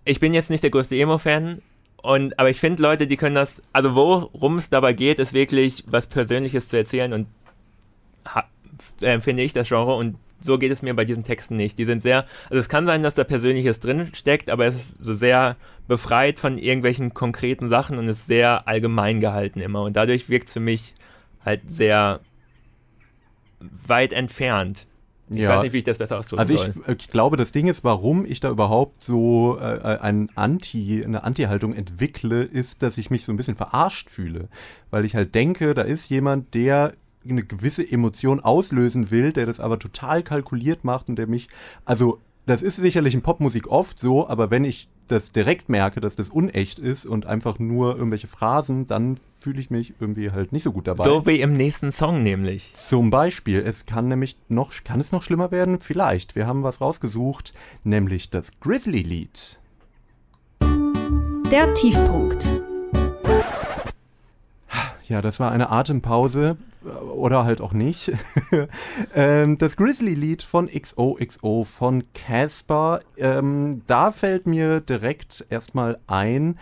[0.05, 1.63] ich bin jetzt nicht der größte Emo-Fan.
[2.03, 5.83] Und, aber ich finde Leute, die können das, also worum es dabei geht, ist wirklich
[5.87, 7.27] was Persönliches zu erzählen und
[8.27, 8.45] ha,
[9.01, 11.79] äh, finde ich das Genre und so geht es mir bei diesen Texten nicht.
[11.79, 15.05] Die sind sehr, also es kann sein, dass da Persönliches drin steckt, aber es ist
[15.05, 15.57] so sehr
[15.89, 20.55] befreit von irgendwelchen konkreten Sachen und ist sehr allgemein gehalten immer und dadurch wirkt es
[20.55, 20.95] für mich
[21.45, 22.21] halt sehr
[23.61, 24.87] weit entfernt.
[25.29, 25.49] Ich Ja.
[25.57, 26.97] weiß nicht, wie ich das besser ausdrücken Also ich, soll.
[26.99, 31.75] ich glaube, das Ding ist, warum ich da überhaupt so äh, ein Anti, eine Anti-Haltung
[31.75, 34.49] entwickle, ist, dass ich mich so ein bisschen verarscht fühle.
[34.91, 36.93] Weil ich halt denke, da ist jemand, der
[37.33, 41.49] eine gewisse Emotion auslösen will, der das aber total kalkuliert macht und der mich,
[41.85, 46.17] also das ist sicherlich in Popmusik oft so, aber wenn ich das direkt merke, dass
[46.17, 50.63] das unecht ist und einfach nur irgendwelche Phrasen, dann fühle ich mich irgendwie halt nicht
[50.63, 51.05] so gut dabei.
[51.05, 52.73] So wie im nächsten Song nämlich.
[52.75, 55.81] Zum Beispiel, es kann nämlich noch, kann es noch schlimmer werden?
[55.81, 56.35] Vielleicht.
[56.35, 57.53] Wir haben was rausgesucht,
[57.85, 59.61] nämlich das Grizzly-Lied.
[61.51, 62.63] Der Tiefpunkt.
[65.09, 66.57] Ja, das war eine Atempause
[66.87, 68.13] oder halt auch nicht.
[69.15, 73.01] ähm, das Grizzly-Lied von XOXO von Casper.
[73.17, 76.59] Ähm, da fällt mir direkt erstmal ein,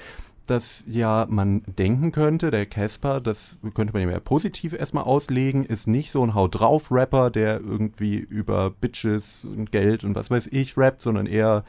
[0.47, 5.65] dass ja man denken könnte, der Casper, das könnte man ja mehr positiv erstmal auslegen,
[5.65, 10.31] ist nicht so ein Haut drauf Rapper, der irgendwie über Bitches und Geld und was
[10.31, 11.65] weiß ich rappt, sondern eher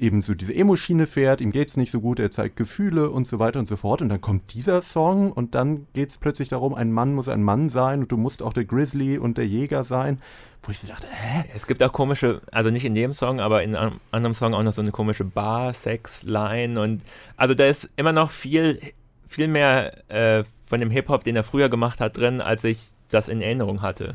[0.00, 3.38] eben so diese Emo-Schiene fährt, ihm geht's nicht so gut, er zeigt Gefühle und so
[3.38, 4.02] weiter und so fort.
[4.02, 7.68] Und dann kommt dieser Song und dann geht's plötzlich darum, ein Mann muss ein Mann
[7.68, 10.20] sein und du musst auch der Grizzly und der Jäger sein.
[10.62, 11.44] Wo ich so dachte, hä?
[11.54, 14.62] Es gibt auch komische, also nicht in dem Song, aber in einem anderen Song auch
[14.62, 17.02] noch so eine komische Bar-Sex-Line und
[17.36, 18.80] also da ist immer noch viel,
[19.26, 23.28] viel mehr äh, von dem Hip-Hop, den er früher gemacht hat, drin, als ich das
[23.28, 24.14] in Erinnerung hatte.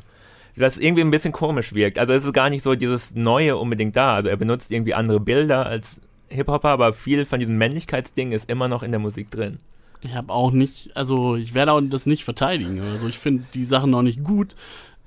[0.57, 1.99] Was irgendwie ein bisschen komisch wirkt.
[1.99, 4.15] Also es ist gar nicht so dieses Neue unbedingt da.
[4.15, 8.67] Also er benutzt irgendwie andere Bilder als Hip-Hopper, aber viel von diesem Männlichkeitsding ist immer
[8.67, 9.57] noch in der Musik drin.
[10.01, 12.79] Ich habe auch nicht, also ich werde auch das nicht verteidigen.
[12.81, 14.55] Also ich finde die Sachen noch nicht gut.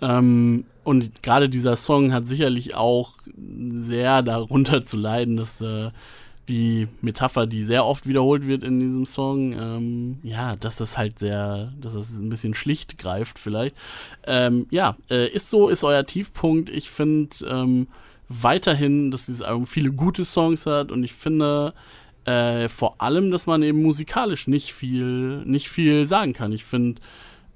[0.01, 3.13] Ähm, und gerade dieser Song hat sicherlich auch
[3.75, 5.91] sehr darunter zu leiden, dass äh,
[6.49, 11.19] die Metapher, die sehr oft wiederholt wird in diesem Song, ähm, ja, dass das halt
[11.19, 13.77] sehr, dass das ein bisschen schlicht greift vielleicht.
[14.27, 16.71] Ähm, ja, äh, ist so, ist euer Tiefpunkt.
[16.71, 17.89] Ich finde ähm,
[18.29, 21.75] weiterhin, dass dieses Album viele gute Songs hat und ich finde
[22.25, 26.53] äh, vor allem, dass man eben musikalisch nicht viel, nicht viel sagen kann.
[26.53, 27.01] Ich finde,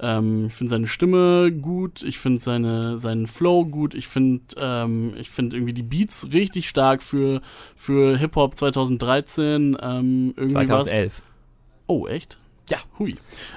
[0.03, 5.15] Ähm, ich finde seine Stimme gut, ich finde seine, seinen Flow gut, ich finde ähm,
[5.21, 7.41] ich finde irgendwie die Beats richtig stark für,
[7.77, 9.77] für Hip-Hop 2013.
[9.81, 11.15] Ähm, irgendwie 2011.
[11.15, 11.23] Was.
[11.87, 12.39] Oh, echt?
[12.69, 13.13] Ja, hui.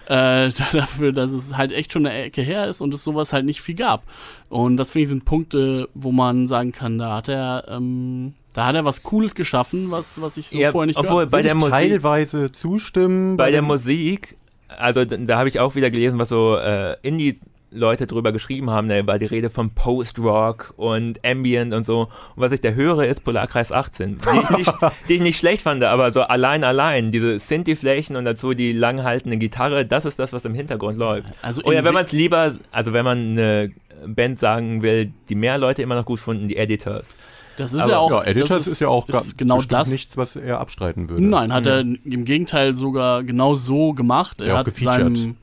[0.08, 3.46] Äh, dafür, dass es halt echt schon eine Ecke her ist und es sowas halt
[3.46, 4.04] nicht viel gab.
[4.50, 8.68] Und das finde ich sind Punkte, wo man sagen kann, da hat er, ähm, da
[8.68, 11.42] hat er was Cooles geschaffen, was, was ich so Ja, vorher nicht obwohl gehört bei
[11.44, 13.38] der Musik, teilweise zustimmen.
[13.38, 14.38] bei der dem- Musik,
[14.78, 18.88] also da habe ich auch wieder gelesen, was so äh, Indie-Leute drüber geschrieben haben.
[18.90, 22.02] Da war die Rede von Post-Rock und Ambient und so.
[22.02, 24.74] Und was ich da höre, ist Polarkreis 18, die ich nicht,
[25.10, 29.38] die ich nicht schlecht fand, aber so allein, allein, diese Synthi-Flächen und dazu die langhaltende
[29.38, 31.28] Gitarre, das ist das, was im Hintergrund läuft.
[31.42, 33.72] Also Oder wenn We- man es lieber, also wenn man eine
[34.06, 37.16] Band sagen will, die mehr Leute immer noch gut finden, die Editors.
[37.58, 38.12] Das ist Aber- ja auch.
[38.12, 39.90] ja, Editors das ist, ja auch ist genau das.
[39.90, 41.24] nichts, was er abstreiten würde.
[41.24, 44.42] Nein, hat er im Gegenteil sogar genau so gemacht.
[44.42, 45.38] Er Ja, hat seinem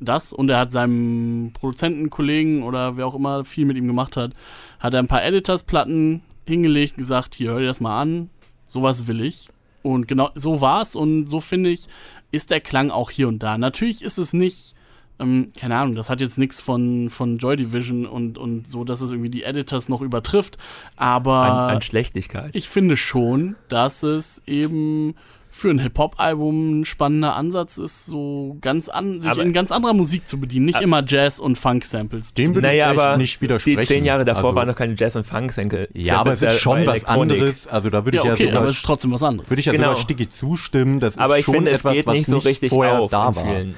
[0.00, 4.32] das und er hat seinem Produzentenkollegen oder wer auch immer viel mit ihm gemacht hat,
[4.80, 8.30] hat er ein paar Editors-Platten hingelegt, gesagt, hier hör dir das mal an,
[8.68, 9.48] sowas will ich.
[9.82, 11.86] Und genau so war's und so finde ich,
[12.30, 13.58] ist der Klang auch hier und da.
[13.58, 14.74] Natürlich ist es nicht,
[15.22, 19.00] ähm, keine Ahnung, das hat jetzt nichts von, von Joy Division und, und so, dass
[19.00, 20.58] es irgendwie die Editors noch übertrifft,
[20.96, 21.34] aber
[21.68, 22.50] An, an Schlechtigkeit.
[22.52, 25.14] ich finde schon, dass es eben
[25.54, 29.92] für ein Hip-Hop-Album ein spannender Ansatz ist, so ganz an, sich Aber- in ganz anderer
[29.92, 32.32] Musik zu bedienen, nicht Aber- immer Jazz- und Funk-Samples.
[32.32, 33.86] Dem zu würde Naja, ich aber nicht Die widersprechen.
[33.86, 35.88] zehn Jahre davor also, waren noch keine Jazz- und Funk-Senkel.
[35.92, 37.66] Ja, aber es ist schon was anderes.
[37.66, 39.50] Also da würde ja, ich ja okay, sogar, aber es ist trotzdem was anderes.
[39.50, 39.88] würde ich ja Genau.
[39.88, 41.00] sogar Sticky zustimmen.
[41.00, 43.10] Das Aber ist ich schon finde, es etwas, geht was nicht so richtig vorher auf
[43.10, 43.44] da war.
[43.44, 43.74] vielen.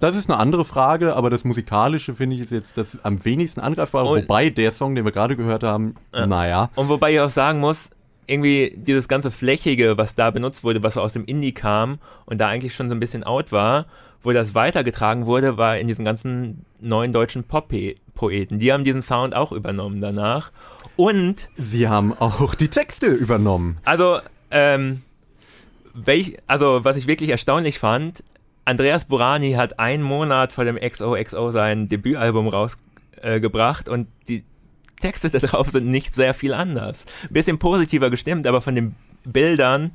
[0.00, 3.60] Das ist eine andere Frage, aber das Musikalische finde ich ist jetzt das am wenigsten
[3.60, 4.08] angreifbare.
[4.08, 6.26] Und- wobei der Song, den wir gerade gehört haben, Ja.
[6.26, 6.70] naja.
[6.74, 7.84] Und wobei ich auch sagen muss,
[8.26, 12.48] irgendwie dieses ganze Flächige, was da benutzt wurde, was aus dem Indie kam und da
[12.48, 13.86] eigentlich schon so ein bisschen out war,
[14.22, 18.58] wo das weitergetragen wurde, war in diesen ganzen neuen deutschen Pop-Poeten.
[18.58, 20.52] Die haben diesen Sound auch übernommen danach.
[20.96, 23.78] Und Sie haben auch die Texte übernommen.
[23.84, 24.18] Also,
[24.50, 25.02] ähm,
[25.94, 28.22] welch, also was ich wirklich erstaunlich fand,
[28.70, 34.44] Andreas Burani hat einen Monat vor dem XOXO sein Debütalbum rausgebracht äh, und die
[35.00, 36.98] Texte da drauf sind nicht sehr viel anders.
[37.30, 39.90] Bisschen positiver gestimmt, aber von den Bildern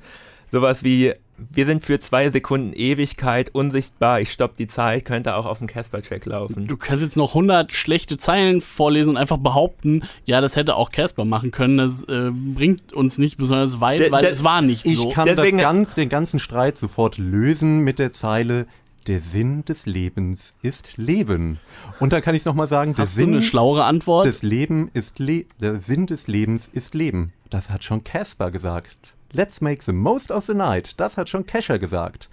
[0.51, 5.45] sowas wie wir sind für zwei Sekunden Ewigkeit unsichtbar, ich stopp die Zeit, könnte auch
[5.45, 6.67] auf dem Casper-Track laufen.
[6.67, 10.91] Du kannst jetzt noch 100 schlechte Zeilen vorlesen und einfach behaupten, ja, das hätte auch
[10.91, 11.77] Casper machen können.
[11.77, 15.09] Das äh, bringt uns nicht besonders weit, weil es war nicht Ich so.
[15.09, 18.65] kann Deswegen- das ganz, den ganzen Streit sofort lösen mit der Zeile
[19.07, 21.59] der Sinn des Lebens ist Leben.
[21.99, 24.25] Und dann kann ich es nochmal sagen, der Hast du Sinn eine schlauere Antwort?
[24.25, 27.31] des Leben ist Le der Sinn des Lebens ist Leben.
[27.51, 29.13] Das hat schon Casper gesagt.
[29.37, 30.93] Let's make the most of the night.
[30.95, 32.29] Das hat schon Kescher gesagt.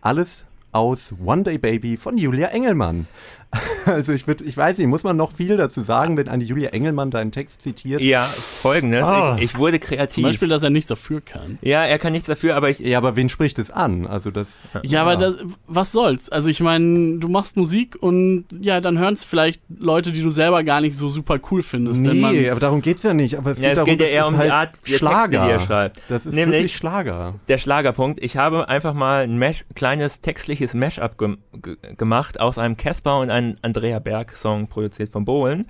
[0.00, 3.08] Alles aus One Day Baby von Julia Engelmann.
[3.86, 6.70] Also ich würde, ich weiß nicht, muss man noch viel dazu sagen, wenn eine Julia
[6.70, 8.00] Engelmann deinen Text zitiert?
[8.02, 9.36] Ja, folgendes, Ah.
[9.38, 10.14] ich, ich wurde kreativ.
[10.14, 11.58] Zum Beispiel, dass er nichts dafür kann.
[11.62, 14.06] ja, er kann nichts dafür, aber ich, Ja, aber wen spricht es an?
[14.06, 14.68] Also das.
[14.82, 15.36] Ja, aber das,
[15.68, 16.28] was soll's?
[16.30, 20.30] Also ich meine, du machst Musik und ja, dann hören es vielleicht Leute, die du
[20.30, 22.04] selber gar nicht so super cool findest.
[22.04, 23.38] denn man, Nee, aber darum geht's ja nicht.
[23.38, 24.98] Aber es Ja, geht es darum, geht ja eher um die halt Art der Texte,
[24.98, 25.44] Schlager.
[25.46, 26.02] die er schreibt.
[26.08, 27.34] Das ist Nämlich- wirklich Schlager.
[27.48, 28.22] der Schlagerpunkt.
[28.24, 31.36] Ich habe einfach mal ein Mesh, kleines textliches Mashup ge
[31.96, 35.66] gemacht aus einem Casper und einem Andrea Berg-Song produziert von Bohlen,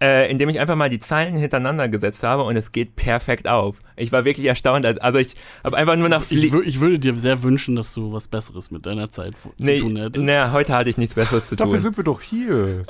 [0.00, 3.80] äh, indem ich einfach mal die Zeilen hintereinander gesetzt habe und es geht perfekt auf.
[3.96, 4.86] Ich war wirklich erstaunt.
[4.86, 8.12] als- Also ich habe einfach nur nach ich, ich würde dir sehr wünschen, dass du
[8.12, 10.24] was Besseres mit deiner Zeit Nee, zu tun hättest.
[10.24, 11.82] naja, heute hatte ich nichts Besseres zu Dafür tun.
[11.82, 12.84] sind wir doch hier.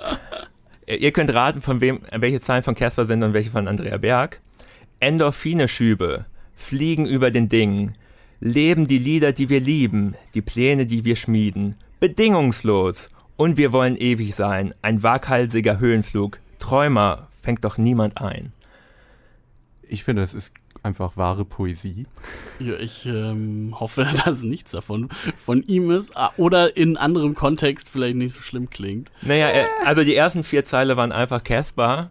[0.87, 4.41] Ihr könnt raten, von wem, welche Zeilen von Casper sind und welche von Andrea Berg.
[5.01, 7.93] Endorphine-Schübe, fliegen über den Dingen,
[8.41, 13.11] leben die Lieder, die wir lieben, die Pläne, die wir schmieden, bedingungslos.
[13.39, 16.41] Und wir wollen ewig sein, ein waghalsiger Höhenflug.
[16.59, 18.53] Träumer fängt doch niemand ein.
[19.83, 22.07] Ich finde, das ist einfach wahre Poesie.
[22.59, 27.89] Ja, ich ähm, hoffe, dass nichts davon von ihm ist ah, oder in anderem Kontext
[27.89, 29.13] vielleicht nicht so schlimm klingt.
[29.23, 32.11] Naja, äh, also die ersten vier Zeile waren einfach Casper.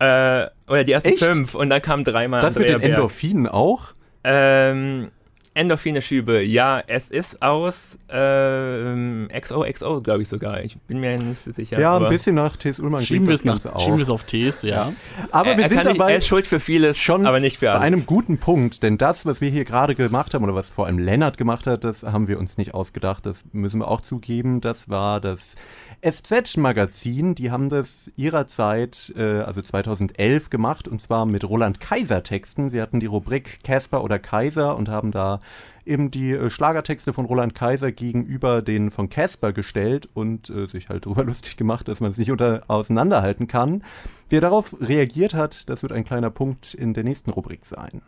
[0.00, 1.24] Äh, oder die ersten Echt?
[1.24, 2.92] fünf und dann kam dreimal Das mit Andrea den Berg.
[2.92, 3.94] Endorphinen auch?
[4.22, 5.10] Ähm,
[5.58, 10.62] Endorphine-Schübe, ja, es ist aus ähm, XOXO, glaube ich sogar.
[10.62, 11.80] Ich bin mir nicht so sicher.
[11.80, 12.78] Ja, aber ein bisschen nach T.S.
[12.78, 13.80] Ullmann Schieben wir es nach, auch.
[13.80, 14.92] schieben wir es auf Ts, ja.
[15.32, 17.66] Aber er, wir er, sind dabei er ist schuld für vieles, schon aber nicht für
[17.66, 17.82] bei alles.
[17.82, 20.98] einem guten Punkt, denn das, was wir hier gerade gemacht haben oder was vor allem
[20.98, 24.88] Lennart gemacht hat, das haben wir uns nicht ausgedacht, das müssen wir auch zugeben, das
[24.88, 25.56] war das
[26.00, 32.70] SZ-Magazin, die haben das ihrerzeit, äh, also 2011 gemacht und zwar mit Roland Kaiser Texten.
[32.70, 35.40] Sie hatten die Rubrik Casper oder Kaiser und haben da
[35.84, 40.88] eben die äh, Schlagertexte von Roland Kaiser gegenüber den von Casper gestellt und äh, sich
[40.88, 43.82] halt darüber lustig gemacht, dass man es nicht unter, auseinanderhalten kann.
[44.28, 48.02] Wer darauf reagiert hat, das wird ein kleiner Punkt in der nächsten Rubrik sein.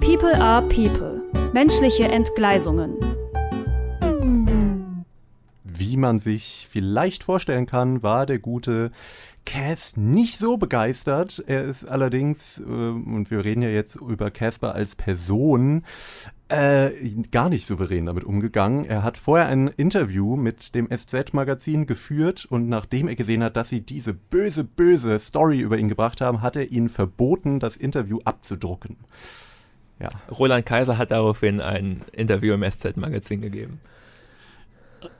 [0.00, 1.22] People are People.
[1.52, 2.96] Menschliche Entgleisungen.
[5.78, 8.90] Wie man sich vielleicht vorstellen kann, war der gute
[9.44, 11.42] Cass nicht so begeistert.
[11.46, 15.84] Er ist allerdings, äh, und wir reden ja jetzt über Casper als Person,
[16.48, 16.90] äh,
[17.30, 18.84] gar nicht souverän damit umgegangen.
[18.84, 23.68] Er hat vorher ein Interview mit dem SZ-Magazin geführt und nachdem er gesehen hat, dass
[23.68, 28.20] sie diese böse, böse Story über ihn gebracht haben, hat er ihnen verboten, das Interview
[28.24, 28.98] abzudrucken.
[29.98, 30.08] Ja.
[30.30, 33.80] Roland Kaiser hat daraufhin ein Interview im SZ-Magazin gegeben.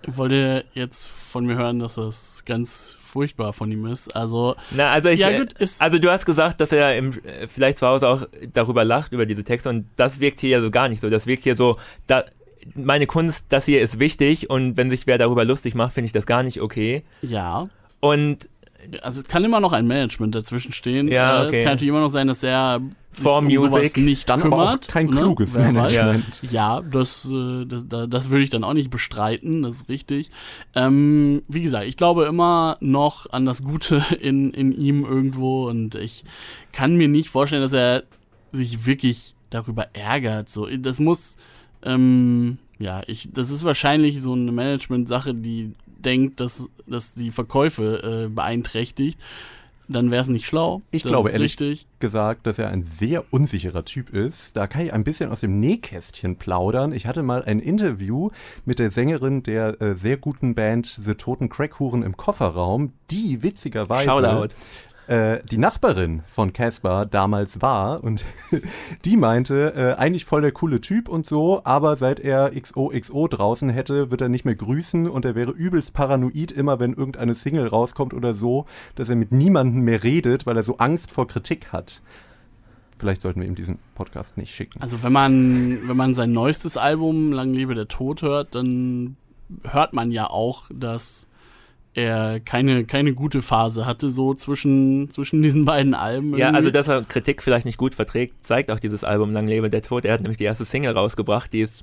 [0.06, 4.14] Wollt ihr jetzt von mir hören, dass das ganz furchtbar von ihm ist?
[4.14, 7.12] Also, Na, also, ich, ja, gut, also du hast gesagt, dass er im,
[7.48, 10.70] vielleicht zu Hause auch darüber lacht, über diese Texte und das wirkt hier ja so
[10.70, 11.10] gar nicht so.
[11.10, 12.24] Das wirkt hier so, da,
[12.74, 16.12] meine Kunst, das hier ist wichtig und wenn sich wer darüber lustig macht, finde ich
[16.12, 17.04] das gar nicht okay.
[17.22, 17.68] Ja.
[18.00, 18.48] Und
[19.02, 21.08] also es kann immer noch ein Management dazwischen stehen.
[21.08, 21.48] Ja, okay.
[21.48, 22.80] Es kann natürlich immer noch sein, dass er
[23.12, 24.88] sich For um Music sowas nicht dann kümmert.
[24.88, 25.16] Kein ne?
[25.16, 26.42] kluges Management.
[26.50, 30.30] Ja, das, äh, das, das, das würde ich dann auch nicht bestreiten, das ist richtig.
[30.74, 35.94] Ähm, wie gesagt, ich glaube immer noch an das Gute in, in ihm irgendwo und
[35.94, 36.24] ich
[36.72, 38.04] kann mir nicht vorstellen, dass er
[38.50, 40.48] sich wirklich darüber ärgert.
[40.50, 41.36] So, das muss,
[41.82, 45.72] ähm, ja, ich, das ist wahrscheinlich so eine Management-Sache, die
[46.04, 49.18] denkt, dass das die Verkäufe äh, beeinträchtigt,
[49.88, 50.82] dann wäre es nicht schlau.
[50.90, 51.86] Ich glaube ehrlich richtig.
[51.98, 54.56] gesagt, dass er ein sehr unsicherer Typ ist.
[54.56, 56.92] Da kann ich ein bisschen aus dem Nähkästchen plaudern.
[56.92, 58.30] Ich hatte mal ein Interview
[58.64, 64.08] mit der Sängerin der äh, sehr guten Band The Toten Crackhuren im Kofferraum, die witzigerweise
[64.08, 64.54] Shoutout
[65.12, 68.24] äh, die Nachbarin von Caspar damals war und
[69.04, 73.68] die meinte, äh, eigentlich voll der coole Typ und so, aber seit er XOXO draußen
[73.68, 77.66] hätte, wird er nicht mehr grüßen und er wäre übelst paranoid immer, wenn irgendeine Single
[77.66, 81.74] rauskommt oder so, dass er mit niemandem mehr redet, weil er so Angst vor Kritik
[81.74, 82.00] hat.
[82.96, 84.80] Vielleicht sollten wir ihm diesen Podcast nicht schicken.
[84.80, 89.16] Also wenn man, wenn man sein neuestes Album Lang lebe der Tod hört, dann
[89.64, 91.28] hört man ja auch, dass
[91.94, 96.28] er keine, keine gute Phase hatte, so zwischen, zwischen diesen beiden Alben.
[96.28, 96.40] Irgendwie.
[96.40, 99.68] Ja, also dass er Kritik vielleicht nicht gut verträgt, zeigt auch dieses Album Lang lebe
[99.68, 100.04] der Tod.
[100.04, 101.82] Er hat nämlich die erste Single rausgebracht, die ist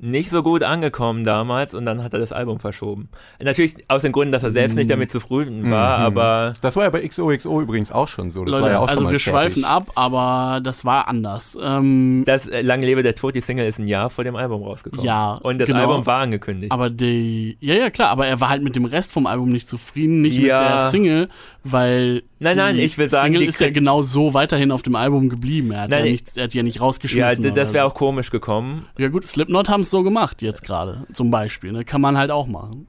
[0.00, 3.08] nicht so gut angekommen damals und dann hat er das Album verschoben.
[3.40, 4.90] Natürlich aus dem Grund, dass er selbst nicht mhm.
[4.90, 6.04] damit zufrieden war, mhm.
[6.04, 6.52] aber.
[6.60, 8.44] Das war ja bei XOXO übrigens auch schon so.
[8.44, 11.58] Das Leute, ja auch also wir schweifen ab, aber das war anders.
[11.60, 14.62] Ähm, das äh, Lang lebe der Tod, die Single ist ein Jahr vor dem Album
[14.62, 15.04] rausgekommen.
[15.04, 15.34] Ja.
[15.34, 16.70] Und das genau, Album war angekündigt.
[16.70, 17.58] Aber die.
[17.60, 20.38] Ja, ja, klar, aber er war halt mit dem Rest vom Album nicht zufrieden, nicht
[20.38, 20.60] ja.
[20.60, 21.28] mit der Single,
[21.72, 22.22] weil.
[22.38, 23.32] Nein, nein, ich will sagen.
[23.32, 25.72] Single ist ja genau so weiterhin auf dem Album geblieben.
[25.72, 27.44] Er hat, nein, ja, nichts, er hat ja nicht rausgeschmissen.
[27.44, 27.90] Ja, das wäre so.
[27.90, 28.86] auch komisch gekommen.
[28.98, 31.72] Ja, gut, Slipknot haben es so gemacht jetzt gerade, zum Beispiel.
[31.72, 31.84] Ne?
[31.84, 32.86] Kann man halt auch machen.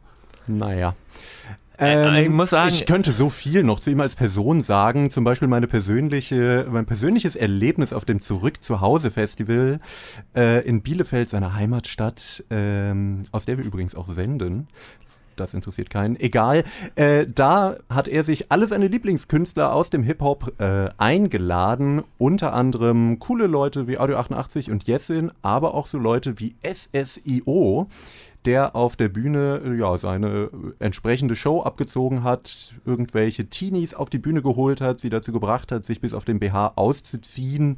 [0.47, 0.95] Naja.
[1.81, 5.11] Ähm, ich muss sagen, ich könnte so viel noch zu ihm als Person sagen.
[5.11, 9.79] Zum Beispiel meine persönliche, mein persönliches Erlebnis auf dem Zurück zu Hause Festival
[10.35, 14.67] äh, in Bielefeld, seiner Heimatstadt, ähm, aus der wir übrigens auch senden
[15.39, 16.19] das interessiert keinen.
[16.19, 16.63] Egal.
[16.95, 22.03] Äh, da hat er sich alle seine Lieblingskünstler aus dem Hip-Hop äh, eingeladen.
[22.17, 27.87] Unter anderem coole Leute wie Audio 88 und Jessin, aber auch so Leute wie SSIO
[28.45, 30.49] der auf der Bühne ja seine
[30.79, 35.83] entsprechende Show abgezogen hat, irgendwelche Teenies auf die Bühne geholt hat, sie dazu gebracht hat,
[35.83, 37.77] sich bis auf den BH auszuziehen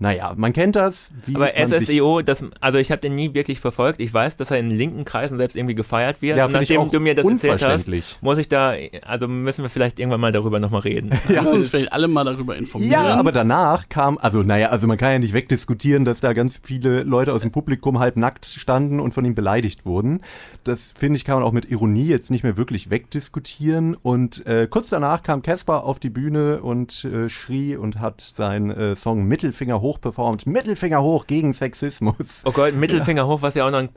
[0.00, 1.10] naja, man kennt das.
[1.34, 4.00] aber SSEO, das, also ich habe den nie wirklich verfolgt.
[4.00, 6.36] Ich weiß, dass er in linken Kreisen selbst irgendwie gefeiert wird.
[6.36, 7.88] Ja, und nachdem du mir das erzählt hast,
[8.20, 11.10] muss ich da, also müssen wir vielleicht irgendwann mal darüber nochmal reden.
[11.28, 11.40] ja.
[11.40, 12.92] Müssen uns vielleicht alle mal darüber informieren.
[12.92, 16.60] Ja, aber danach kam, also naja, also man kann ja nicht wegdiskutieren, dass da ganz
[16.62, 20.20] viele Leute aus dem Publikum halb nackt standen und von ihm beleidigt wurden.
[20.62, 23.96] Das finde ich, kann man auch mit Ironie jetzt nicht mehr wirklich wegdiskutieren.
[23.96, 28.70] Und äh, kurz danach kam Caspar auf die Bühne und äh, schrie und hat seinen
[28.70, 30.46] äh, Song Mittelfinger hoch hoch performt.
[30.46, 32.42] Mittelfinger hoch gegen Sexismus.
[32.44, 33.26] Oh Gott, Mittelfinger ja.
[33.26, 33.88] hoch, was ja auch noch ein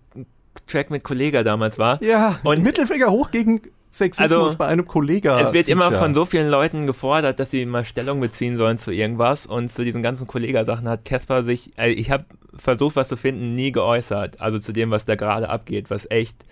[0.67, 2.01] Track mit Kollega damals war.
[2.01, 5.39] Ja, und Mittelfinger hoch gegen Sexismus also, bei einem Kollega.
[5.41, 8.91] Es wird immer von so vielen Leuten gefordert, dass sie mal Stellung beziehen sollen zu
[8.91, 12.25] irgendwas und zu diesen ganzen Kollega-Sachen hat Casper sich, also ich habe
[12.56, 14.39] versucht, was zu finden, nie geäußert.
[14.39, 16.45] Also zu dem, was da gerade abgeht, was echt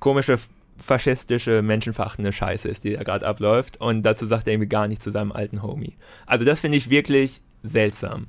[0.00, 0.38] komische,
[0.78, 3.80] faschistische, menschenverachtende Scheiße ist, die da gerade abläuft.
[3.80, 5.96] Und dazu sagt er irgendwie gar nicht zu seinem alten Homie.
[6.26, 8.26] Also das finde ich wirklich seltsam.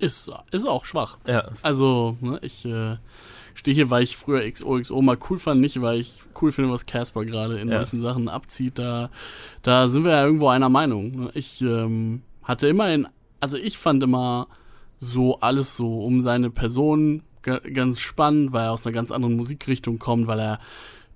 [0.00, 1.18] Ist, ist auch schwach.
[1.26, 1.48] Ja.
[1.62, 2.96] Also, ne, ich äh,
[3.54, 6.86] stehe hier, weil ich früher XOXO mal cool fand, nicht weil ich cool finde, was
[6.86, 7.78] Casper gerade in Ja.
[7.78, 8.78] manchen Sachen abzieht.
[8.78, 9.10] Da,
[9.62, 11.28] da sind wir ja irgendwo einer Meinung.
[11.34, 13.06] Ich ähm, hatte immer in,
[13.40, 14.48] also ich fand immer
[14.98, 19.36] so alles so um seine Person ga- ganz spannend, weil er aus einer ganz anderen
[19.36, 20.58] Musikrichtung kommt, weil er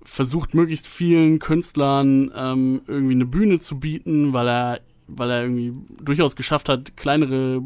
[0.03, 5.73] versucht, möglichst vielen Künstlern ähm, irgendwie eine Bühne zu bieten, weil er, weil er irgendwie
[6.01, 7.61] durchaus geschafft hat, kleinere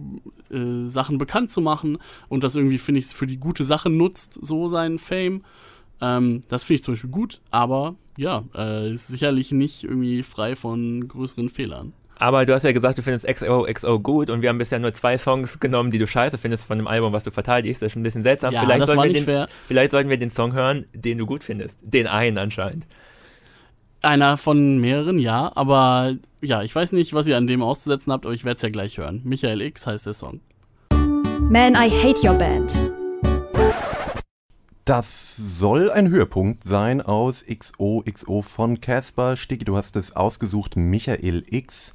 [0.51, 4.39] äh, Sachen bekannt zu machen und das irgendwie, finde ich, für die gute Sache nutzt,
[4.41, 5.43] so seinen Fame.
[6.01, 10.55] Ähm, das finde ich zum Beispiel gut, aber ja, äh, ist sicherlich nicht irgendwie frei
[10.55, 11.93] von größeren Fehlern.
[12.19, 15.17] Aber du hast ja gesagt, du findest XOXO gut und wir haben bisher nur zwei
[15.17, 17.81] Songs genommen, die du scheiße findest von dem Album, was du verteidigst.
[17.81, 18.53] Das ist schon ein bisschen seltsam.
[18.53, 21.79] Ja, vielleicht, das sollten den, vielleicht sollten wir den Song hören, den du gut findest.
[21.81, 22.85] Den einen anscheinend.
[24.01, 28.25] Einer von mehreren, ja, aber ja, ich weiß nicht, was ihr an dem auszusetzen habt,
[28.25, 29.19] aber ich werde es ja gleich hören.
[29.25, 30.39] Michael X heißt der Song.
[30.91, 32.93] Man, I Hate Your Band.
[34.85, 39.35] Das soll ein Höhepunkt sein aus XOXO von Casper.
[39.35, 41.93] Stiggy, du hast es ausgesucht, Michael X.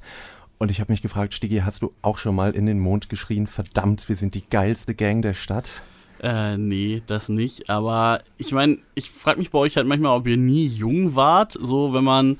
[0.59, 3.47] Und ich habe mich gefragt, Stiggy, hast du auch schon mal in den Mond geschrien,
[3.47, 5.81] verdammt, wir sind die geilste Gang der Stadt?
[6.21, 7.69] Äh, nee, das nicht.
[7.69, 11.57] Aber ich meine, ich frage mich bei euch halt manchmal, ob ihr nie jung wart.
[11.59, 12.39] So, wenn man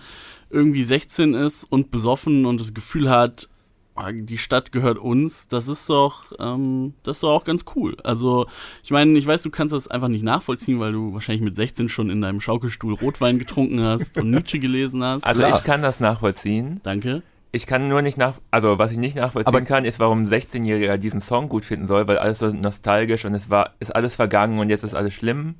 [0.49, 3.49] irgendwie 16 ist und besoffen und das Gefühl hat,
[3.95, 7.97] ah, die Stadt gehört uns, das ist doch, ähm, das ist doch auch ganz cool.
[8.03, 8.45] Also,
[8.84, 11.89] ich meine, ich weiß, du kannst das einfach nicht nachvollziehen, weil du wahrscheinlich mit 16
[11.89, 15.23] schon in deinem Schaukelstuhl Rotwein getrunken hast und Nietzsche gelesen hast.
[15.23, 15.57] Also Klar.
[15.57, 16.80] ich kann das nachvollziehen.
[16.84, 17.23] Danke.
[17.55, 20.27] Ich kann nur nicht nach, also was ich nicht nachvollziehen Aber- kann, ist, warum ein
[20.27, 24.13] 16-Jähriger diesen Song gut finden soll, weil alles so nostalgisch und es war, ist alles
[24.13, 25.55] vergangen und jetzt ist alles schlimm.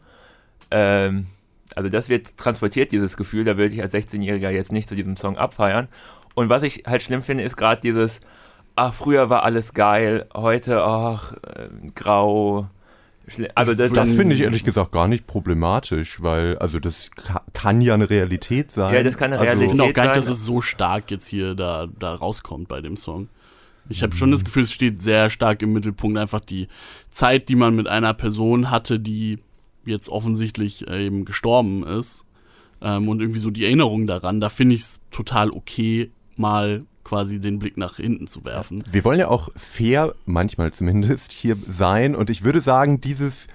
[0.72, 1.28] Ähm,
[1.74, 5.16] also das wird transportiert, dieses Gefühl, da würde ich als 16-Jähriger jetzt nicht zu diesem
[5.16, 5.88] Song abfeiern.
[6.34, 8.20] Und was ich halt schlimm finde, ist gerade dieses,
[8.76, 12.68] ach, früher war alles geil, heute, ach, äh, grau.
[13.56, 17.82] Also das, Das finde ich ehrlich gesagt gar nicht problematisch, weil, also das ka kann
[17.82, 18.94] ja eine Realität sein.
[18.94, 20.22] Ja, das kann eine Ich Realität finde auch gar nicht, sein.
[20.22, 23.30] dass es so stark jetzt hier da, da rauskommt bei dem Song.
[23.88, 26.68] Ich habe schon das Gefühl, es steht sehr stark im Mittelpunkt einfach die
[27.12, 29.40] Zeit, die man mit einer Person hatte, die
[29.86, 32.26] jetzt offensichtlich äh, eben gestorben ist.
[32.82, 34.42] Ähm, und irgendwie so die Erinnerung daran.
[34.42, 38.84] Da finde ich es total okay, mal quasi den Blick nach hinten zu werfen.
[38.92, 42.16] Wir wollen ja auch fair, manchmal zumindest, hier sein.
[42.16, 43.48] Und ich würde sagen, dieses,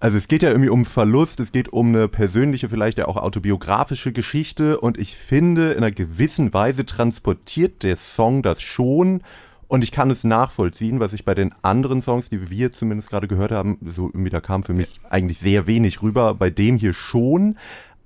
[0.00, 3.16] also es geht ja irgendwie um Verlust, es geht um eine persönliche, vielleicht ja auch
[3.16, 4.80] autobiografische Geschichte.
[4.80, 9.22] Und ich finde, in einer gewissen Weise transportiert der Song das schon.
[9.68, 13.28] Und ich kann es nachvollziehen, was ich bei den anderen Songs, die wir zumindest gerade
[13.28, 16.34] gehört haben, so irgendwie da kam für mich eigentlich sehr wenig rüber.
[16.34, 17.56] Bei dem hier schon.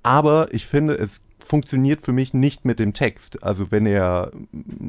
[0.03, 3.43] Aber ich finde, es funktioniert für mich nicht mit dem Text.
[3.43, 4.31] Also wenn er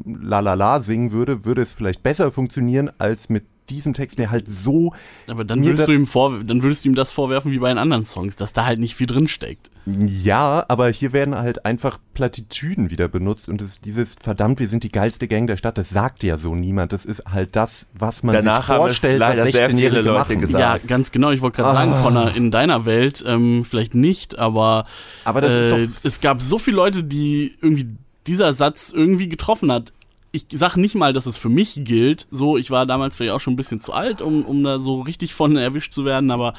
[0.05, 4.31] La La La singen würde, würde es vielleicht besser funktionieren als mit diesem Text, der
[4.31, 4.93] halt so,
[5.27, 7.77] Aber dann würdest, du ihm vor, dann würdest du ihm das vorwerfen wie bei den
[7.77, 9.69] anderen Songs, dass da halt nicht viel drin steckt.
[9.85, 14.83] ja, aber hier werden halt einfach Plattitüden wieder benutzt und es, dieses verdammt, wir sind
[14.83, 16.93] die geilste Gang der Stadt, das sagt ja so niemand.
[16.93, 20.41] Das ist halt das, was man Danach sich vorstellt, viele 16-Jährige Leute machen.
[20.41, 20.59] gesagt.
[20.61, 21.31] Ja, ganz genau.
[21.31, 22.01] Ich wollte gerade sagen, Ah.
[22.01, 24.83] Connor, in deiner Welt ähm, vielleicht nicht, aber,
[25.25, 27.87] Aber das ist äh, doch es gab so viele Leute, die irgendwie
[28.27, 29.91] dieser Satz irgendwie getroffen hat.
[30.35, 32.27] Ich sag nicht mal, dass es für mich gilt.
[32.31, 35.01] So, ich war damals vielleicht auch schon ein bisschen zu alt, um, um da so
[35.01, 36.55] richtig von erwischt zu werden, aber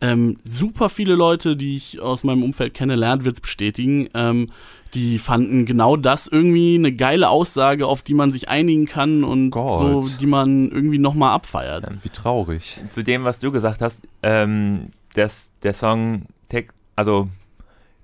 [0.00, 4.50] ähm, super viele Leute, die ich aus meinem Umfeld kenne, lernt wird's bestätigen, ähm,
[4.94, 9.50] die fanden genau das irgendwie eine geile Aussage, auf die man sich einigen kann und
[9.50, 9.78] Gott.
[9.78, 11.86] so, die man irgendwie nochmal abfeiert.
[12.02, 12.78] wie traurig.
[12.88, 17.26] zu dem, was du gesagt hast, ähm, dass der Song Text, also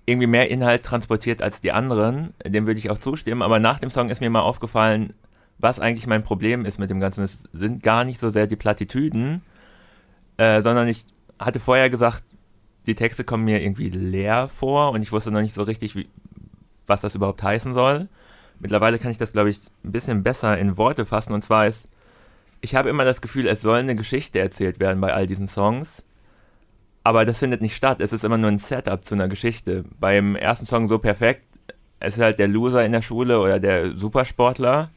[0.08, 3.90] irgendwie mehr Inhalt transportiert als die anderen, dem würde ich auch zustimmen, aber nach dem
[3.90, 5.12] Song ist mir mal aufgefallen,
[5.58, 7.24] was eigentlich mein Problem ist mit dem Ganzen.
[7.24, 9.42] Es sind gar nicht so sehr die Plattitüden,
[10.36, 11.04] äh, sondern ich
[11.38, 12.24] hatte vorher gesagt,
[12.86, 16.08] die Texte kommen mir irgendwie leer vor und ich wusste noch nicht so richtig, wie,
[16.86, 18.08] was das überhaupt heißen soll.
[18.60, 21.90] Mittlerweile kann ich das, glaube ich, ein bisschen besser in Worte fassen und zwar ist,
[22.60, 26.02] ich habe immer das Gefühl, es soll eine Geschichte erzählt werden bei all diesen Songs.
[27.08, 28.02] Aber das findet nicht statt.
[28.02, 29.82] Es ist immer nur ein Setup zu einer Geschichte.
[29.98, 31.42] Beim ersten Song so perfekt.
[32.00, 34.90] Es ist halt der Loser in der Schule oder der Supersportler.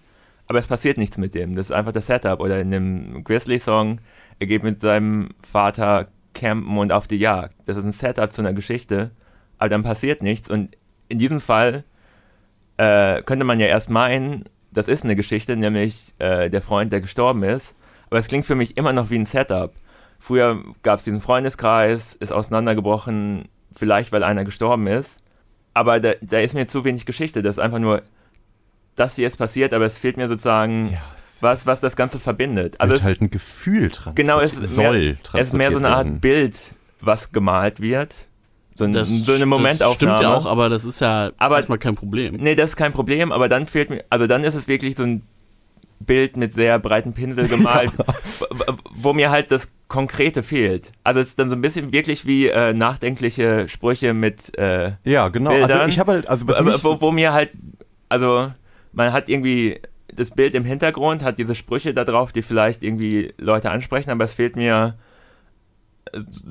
[0.45, 1.55] Aber es passiert nichts mit dem.
[1.55, 2.41] Das ist einfach das Setup.
[2.41, 4.01] Oder in dem Grizzly-Song,
[4.39, 7.55] er geht mit seinem Vater campen und auf die Jagd.
[7.65, 9.11] Das ist ein Setup zu einer Geschichte.
[9.57, 10.49] Aber dann passiert nichts.
[10.49, 11.85] Und in diesem Fall
[12.75, 16.99] äh, könnte man ja erst meinen, das ist eine Geschichte, nämlich äh, der Freund, der
[16.99, 17.77] gestorben ist.
[18.09, 19.73] Aber es klingt für mich immer noch wie ein Setup.
[20.23, 25.17] Früher gab es diesen Freundeskreis, ist auseinandergebrochen, vielleicht weil einer gestorben ist.
[25.73, 27.41] Aber da, da ist mir zu wenig Geschichte.
[27.41, 28.03] Das ist einfach nur,
[28.95, 30.99] das hier ist passiert, aber es fehlt mir sozusagen, Ja,
[31.41, 32.79] was, was das Ganze verbindet.
[32.79, 34.15] also Also es, halt ein Gefühl transportiert.
[34.15, 36.19] genau, es ist, soll mehr, es ist mehr so eine Art werden.
[36.19, 38.27] Bild, was gemalt wird.
[38.75, 39.87] So, ein, Das, so eine Momentaufnahme.
[39.89, 42.35] Das stimmt ja auch, aber das ist ja Aber- erstmal kein Problem.
[42.35, 45.03] Nee, das ist kein Problem, aber dann fehlt mir, also dann ist es wirklich so
[45.03, 45.23] ein
[46.05, 47.91] Bild mit sehr breiten Pinsel gemalt,
[48.49, 50.91] wo, wo mir halt das Konkrete fehlt.
[51.03, 55.29] Also es ist dann so ein bisschen wirklich wie äh, nachdenkliche Sprüche mit, äh, Ja,
[55.29, 55.51] genau.
[55.51, 55.89] Also Bildern.
[55.89, 57.51] ich habe halt, also wo, wo mir halt,
[58.09, 58.51] also
[58.93, 59.79] man hat irgendwie
[60.13, 64.25] das Bild im Hintergrund, hat diese Sprüche da drauf, die vielleicht irgendwie Leute ansprechen, aber
[64.25, 64.95] es fehlt mir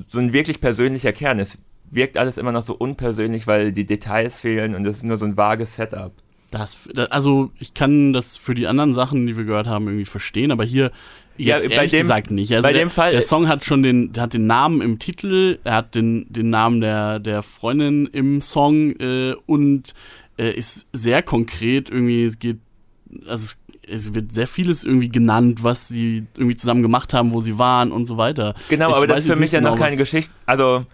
[0.08, 1.38] so ein wirklich persönlicher Kern.
[1.38, 1.58] Es
[1.90, 5.26] wirkt alles immer noch so unpersönlich, weil die Details fehlen und es ist nur so
[5.26, 6.12] ein vages Setup.
[6.50, 10.04] Das, da- also ich kann das für die anderen Sachen, die wir gehört haben, irgendwie
[10.04, 10.90] verstehen, aber hier
[11.36, 12.52] Ja, jetzt bei ehrlich dem- gesagt nicht.
[12.52, 14.98] Also bei der, dem Fall- der Song hat schon den, der hat den Namen im
[14.98, 19.94] Titel, er hat den, den Namen der, der Freundin im Song äh, und
[20.38, 22.58] äh, ist sehr konkret irgendwie, es geht,
[23.26, 23.56] also es,
[23.88, 27.90] es wird sehr vieles irgendwie genannt, was sie irgendwie zusammen gemacht haben, wo sie waren
[27.92, 28.54] und so weiter.
[28.68, 30.32] Genau, Ich aber das ist für mich ja noch genau, keine was- Geschichte.
[30.46, 30.84] Also,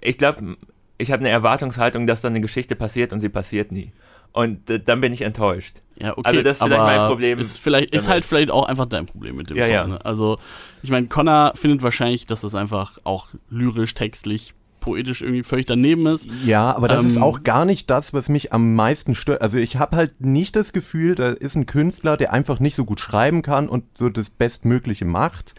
[0.00, 0.56] ich glaube,
[0.98, 3.92] ich habe eine Erwartungshaltung, dass dann eine Geschichte passiert und sie passiert nie.
[4.32, 5.76] Und d- dann bin ich enttäuscht.
[6.00, 8.66] Ja, okay, Also das ist aber vielleicht mein Problem Ist, vielleicht, ist halt vielleicht auch
[8.68, 9.72] einfach dein Problem mit dem Ja, Song.
[9.74, 9.86] ja.
[9.86, 10.04] Ne?
[10.04, 10.36] Also,
[10.82, 16.06] ich meine, Connor findet wahrscheinlich, dass das einfach auch lyrisch, textlich, poetisch irgendwie völlig daneben
[16.06, 16.28] ist.
[16.44, 19.42] Ja, aber das ist Ähm, auch gar nicht das, was mich am meisten stört.
[19.42, 22.84] Also ich habe halt nicht das Gefühl, da ist ein Künstler, der einfach nicht so
[22.84, 25.54] gut schreiben kann und so das Bestmögliche macht.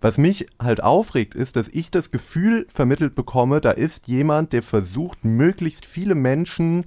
[0.00, 4.62] Was mich halt aufregt, ist, dass ich das Gefühl vermittelt bekomme, da ist jemand, der
[4.62, 6.86] versucht, möglichst viele Menschen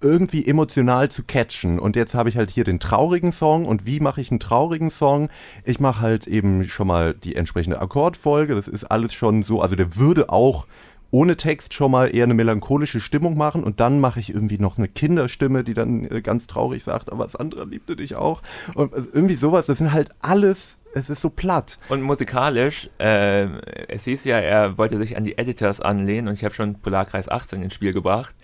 [0.00, 1.78] irgendwie emotional zu catchen.
[1.78, 3.66] Und jetzt habe ich halt hier den traurigen Song.
[3.66, 5.28] Und wie mache ich einen traurigen Song?
[5.64, 8.54] Ich mache halt eben schon mal die entsprechende Akkordfolge.
[8.54, 9.60] Das ist alles schon so.
[9.60, 10.66] Also der würde auch
[11.14, 14.78] ohne Text schon mal eher eine melancholische Stimmung machen und dann mache ich irgendwie noch
[14.78, 18.42] eine Kinderstimme, die dann äh, ganz traurig sagt, aber Sandra liebte dich auch.
[18.74, 21.78] Und äh, irgendwie sowas, das sind halt alles, es ist so platt.
[21.88, 23.44] Und musikalisch, äh,
[23.86, 27.28] es hieß ja, er wollte sich an die Editors anlehnen und ich habe schon Polarkreis
[27.28, 28.34] 18 ins Spiel gebracht.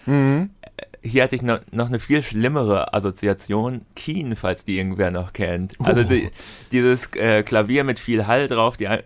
[0.60, 0.60] Äh,
[1.03, 5.75] Hier hatte ich noch, noch eine viel schlimmere Assoziation, Keen, falls die irgendwer noch kennt.
[5.81, 6.29] Also die,
[6.73, 9.03] dieses äh, Klavier mit viel Hall drauf, die, ein-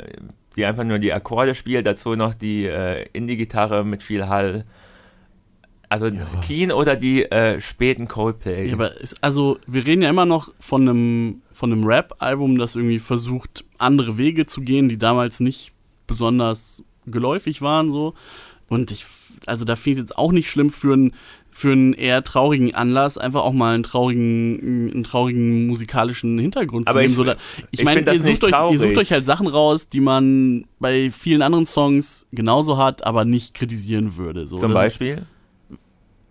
[0.56, 4.64] die einfach nur die Akkorde spielt, dazu noch die äh, Indie-Gitarre mit viel Hall.
[5.88, 6.10] Also
[6.42, 8.68] Keen oder die äh, späten Coldplay.
[8.68, 12.74] Ja, aber ist, also, wir reden ja immer noch von einem, von einem Rap-Album, das
[12.74, 15.70] irgendwie versucht, andere Wege zu gehen, die damals nicht
[16.08, 18.14] besonders geläufig waren, so.
[18.68, 19.04] Und ich,
[19.46, 21.14] also da finde ich es jetzt auch nicht schlimm für einen
[21.56, 26.98] für einen eher traurigen Anlass einfach auch mal einen traurigen, einen traurigen musikalischen Hintergrund Aber
[26.98, 27.10] zu nehmen.
[27.12, 27.36] ich- so da,
[27.70, 31.10] ich ich meine, ihr, sucht euch, ihr sucht euch halt Sachen raus, die man bei
[31.12, 34.48] vielen anderen Songs genauso hat, aber nicht kritisieren würde.
[34.48, 34.58] So.
[34.58, 35.26] Zum Beispiel.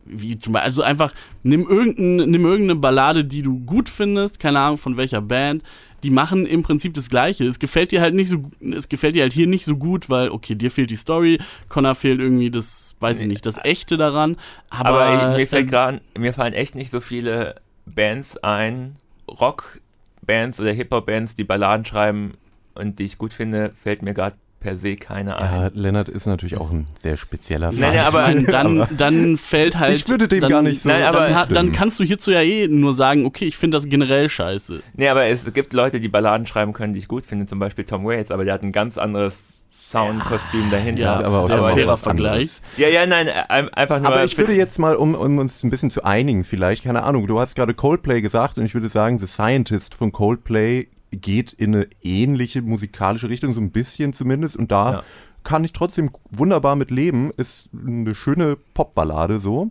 [0.05, 1.13] wie zum Beispiel, also einfach,
[1.43, 5.63] nimm, irgendein, nimm irgendeine Ballade, die du gut findest, keine Ahnung von welcher Band,
[6.03, 7.45] die machen im Prinzip das Gleiche.
[7.45, 10.29] Es gefällt dir halt nicht so, es gefällt dir halt hier nicht so gut, weil,
[10.29, 11.39] okay, dir fehlt die Story,
[11.69, 14.37] Connor fehlt irgendwie das, weiß ich nicht, das Echte daran,
[14.69, 18.97] aber, Aber, mir, fällt ähm, grad, mir fallen echt nicht so viele Bands ein,
[19.27, 22.33] Rockbands oder Hip-Hop-Bands, die Balladen schreiben
[22.75, 25.35] und die ich gut finde, fällt mir gerade per se keine Ja,
[25.65, 25.71] ein.
[25.75, 27.79] Lennart ist natürlich auch ein sehr spezieller Fall.
[27.81, 29.95] Nein, ja, aber- dann, dann fällt halt.
[29.95, 32.41] Ich würde dem dann, gar nicht so Nein, aber- dann, dann kannst du hierzu ja
[32.41, 34.81] eh nur sagen, okay, ich finde das generell scheiße.
[34.95, 37.83] Nee, aber es gibt Leute, die Balladen schreiben können, die ich gut finde, zum Beispiel
[37.83, 41.01] Tom Waits, aber der hat ein ganz anderes Soundkostüm dahinter.
[41.01, 42.61] Ja, aber auch mal fairer Vergleich.
[42.77, 44.07] ja, ja, nein, ein- einfach nur.
[44.07, 47.27] Aber ich würde jetzt mal, um, um uns ein bisschen zu einigen vielleicht, keine Ahnung,
[47.27, 50.87] du hast gerade Coldplay gesagt und ich würde sagen, The Scientist von Coldplay
[51.17, 54.55] geht in eine ähnliche musikalische Richtung, so ein bisschen zumindest.
[54.55, 55.03] Und da Ja.
[55.43, 57.29] kann ich trotzdem wunderbar mit leben.
[57.31, 59.69] Ist eine schöne Popballade so.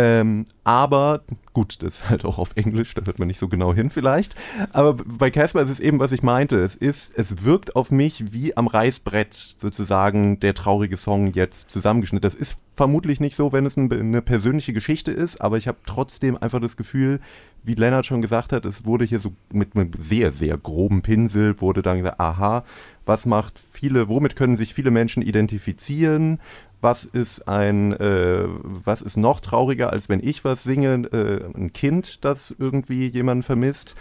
[0.00, 1.22] Ähm, aber
[1.54, 4.36] gut, das ist halt auch auf Englisch, da hört man nicht so genau hin vielleicht.
[4.72, 6.62] Aber bei Casper ist es eben, was ich meinte.
[6.62, 12.22] Es ist, es wirkt auf mich wie am Reißbrett sozusagen der traurige Song jetzt zusammengeschnitten.
[12.22, 15.78] Das ist vermutlich nicht so, wenn es ein, eine persönliche Geschichte ist, aber ich habe
[15.84, 17.18] trotzdem einfach das Gefühl,
[17.64, 21.60] wie Lennart schon gesagt hat, es wurde hier so mit einem sehr, sehr groben Pinsel,
[21.60, 22.64] wurde dann gesagt, aha,
[23.04, 26.38] was macht viele, womit können sich viele Menschen identifizieren?
[26.80, 31.72] Was ist ein, äh, was ist noch trauriger, als wenn ich was singe, äh, ein
[31.72, 33.96] Kind, das irgendwie jemanden vermisst?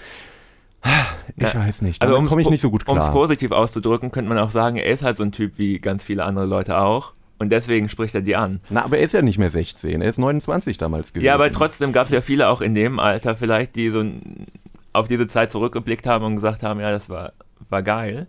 [1.36, 3.14] Ich weiß nicht, also komme ich nicht so gut Um es klar.
[3.14, 6.24] positiv auszudrücken, könnte man auch sagen, er ist halt so ein Typ wie ganz viele
[6.24, 7.14] andere Leute auch.
[7.40, 8.62] Und deswegen spricht er die an.
[8.70, 11.26] Na, aber er ist ja nicht mehr 16, er ist 29 damals gewesen.
[11.26, 14.04] Ja, aber trotzdem gab es ja viele auch in dem Alter vielleicht, die so
[14.94, 17.34] auf diese Zeit zurückgeblickt haben und gesagt haben, ja, das war,
[17.70, 18.28] war geil.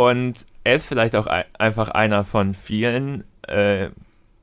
[0.00, 3.90] Und er ist vielleicht auch ein, einfach einer von vielen, äh,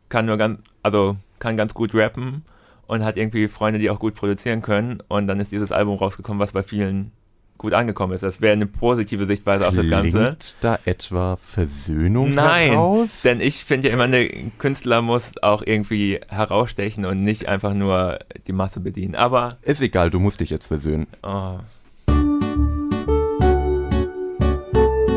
[0.07, 2.45] kann nur ganz, also kann ganz gut rappen
[2.85, 5.01] und hat irgendwie Freunde, die auch gut produzieren können.
[5.07, 7.11] Und dann ist dieses Album rausgekommen, was bei vielen
[7.57, 8.21] gut angekommen ist.
[8.21, 10.19] Das wäre eine positive Sichtweise auf das Ganze.
[10.19, 13.23] Klingt da etwa Versöhnung Nein, heraus?
[13.23, 18.19] denn ich finde ja immer, ein Künstler muss auch irgendwie herausstechen und nicht einfach nur
[18.45, 19.15] die Masse bedienen.
[19.15, 21.07] Aber Ist egal, du musst dich jetzt versöhnen.
[21.23, 21.57] oh,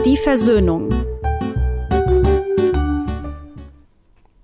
[0.07, 0.89] Die Versöhnung.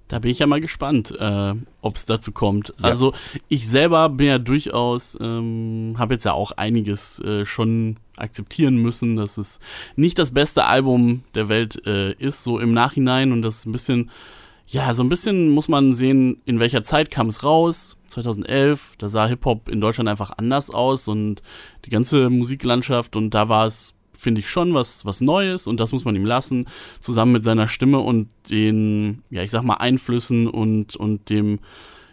[0.07, 2.74] Da bin ich ja mal gespannt, äh, ob es dazu kommt.
[2.82, 3.14] Also
[3.48, 9.16] ich selber bin ja durchaus, ähm, habe jetzt ja auch einiges äh, schon akzeptieren müssen,
[9.16, 9.59] dass es
[9.96, 13.72] nicht das beste Album der Welt äh, ist, so im Nachhinein und das ist ein
[13.72, 14.11] bisschen,
[14.66, 17.96] ja, so ein bisschen muss man sehen, in welcher Zeit kam es raus.
[18.09, 21.42] 2011, da sah Hip-Hop in Deutschland einfach anders aus und
[21.86, 23.95] die ganze Musiklandschaft und da war es
[24.26, 26.66] finde ich schon was, was Neues und das muss man ihm lassen,
[26.98, 31.60] zusammen mit seiner Stimme und den, ja, ich sag mal, Einflüssen und, und dem,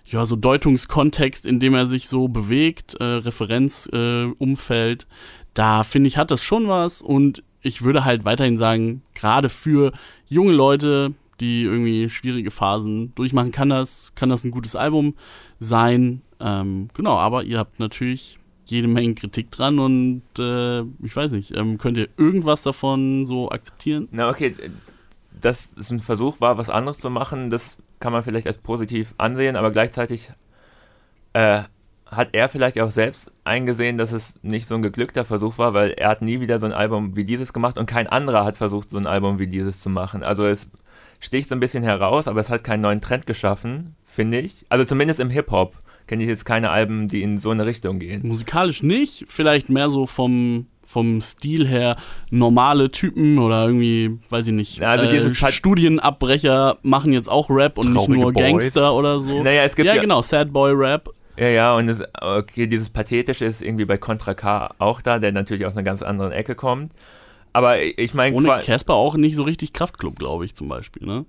[0.06, 5.06] ja, so Deutungskontext, in dem er sich so bewegt, äh, Referenzumfeld, äh,
[5.56, 9.92] da finde ich, hat das schon was und ich würde halt weiterhin sagen, gerade für
[10.28, 15.16] junge Leute, die irgendwie schwierige Phasen durchmachen, kann das, kann das ein gutes Album
[15.58, 16.22] sein.
[16.40, 21.56] Ähm, genau, aber ihr habt natürlich jede Menge Kritik dran und äh, ich weiß nicht,
[21.56, 24.08] ähm, könnt ihr irgendwas davon so akzeptieren?
[24.12, 24.56] na okay,
[25.40, 29.14] dass es ein Versuch war, was anderes zu machen, das kann man vielleicht als positiv
[29.18, 30.32] ansehen, aber gleichzeitig
[31.34, 31.64] äh,
[32.16, 35.92] hat er vielleicht auch selbst eingesehen, dass es nicht so ein geglückter Versuch war, weil
[35.92, 38.92] er hat nie wieder so ein Album wie dieses gemacht und kein anderer hat versucht,
[38.92, 40.24] so ein Album wie dieses zu machen.
[40.24, 40.68] Also es
[41.20, 44.66] sticht so ein bisschen heraus, aber es hat keinen neuen Trend geschaffen, finde ich.
[44.70, 45.76] Also zumindest im Hip-Hop
[46.08, 48.28] kenne ich jetzt keine Alben, die in so eine Richtung gehen.
[48.28, 51.96] Musikalisch nicht, vielleicht mehr so vom, vom Stil her
[52.30, 57.30] normale Typen oder irgendwie, weiß ich nicht, Ja, also äh, diese Pat- Studienabbrecher machen jetzt
[57.30, 58.44] auch Rap und nicht nur Boys.
[58.44, 59.44] Gangster oder so.
[59.44, 61.10] Naja, es gibt ja, ja- genau, Sad Boy Rap.
[61.38, 65.32] Ja, ja, und es, okay, dieses Pathetische ist irgendwie bei Contra K auch da, der
[65.32, 66.92] natürlich aus einer ganz anderen Ecke kommt.
[67.54, 71.26] Aber ich meine, Ohne Casper auch nicht so richtig Kraftklub, glaube ich, zum Beispiel, ne?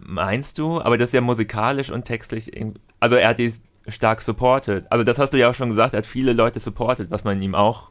[0.00, 0.80] meinst du?
[0.80, 3.52] Aber das ist ja musikalisch und textlich, irgendwie- also er hat die
[3.88, 4.90] stark supported.
[4.90, 7.40] Also das hast du ja auch schon gesagt, er hat viele Leute supported, was man
[7.40, 7.90] ihm auch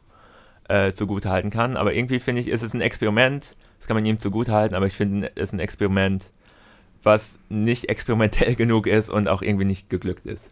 [0.68, 1.76] äh, zugute halten kann.
[1.76, 4.86] Aber irgendwie finde ich, ist es ein Experiment, das kann man ihm zugute halten, aber
[4.86, 6.30] ich finde, es ist ein Experiment,
[7.02, 10.42] was nicht experimentell genug ist und auch irgendwie nicht geglückt ist.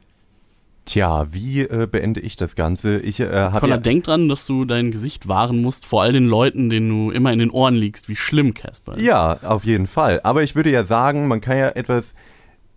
[0.87, 3.01] Tja, wie äh, beende ich das Ganze?
[3.01, 6.13] Ich äh, habe Connor, ja, denk dran, dass du dein Gesicht wahren musst vor all
[6.13, 9.03] den Leuten, denen du immer in den Ohren liegst, wie schlimm Casper ist.
[9.03, 10.21] ja, auf jeden Fall.
[10.23, 12.15] Aber ich würde ja sagen, man kann ja etwas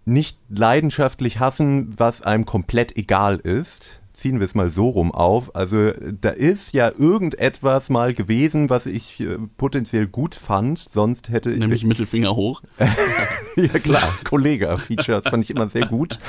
[0.10, 3.99] nicht leidenschaftlich hassen, was einem komplett egal ist.
[4.20, 5.56] Ziehen wir es mal so rum auf.
[5.56, 10.78] Also da ist ja irgendetwas mal gewesen, was ich äh, potenziell gut fand.
[10.78, 12.62] Sonst hätte ich Nämlich Mittelfinger hoch.
[13.56, 16.20] Ja klar, Kollega-Features fand ich immer sehr gut.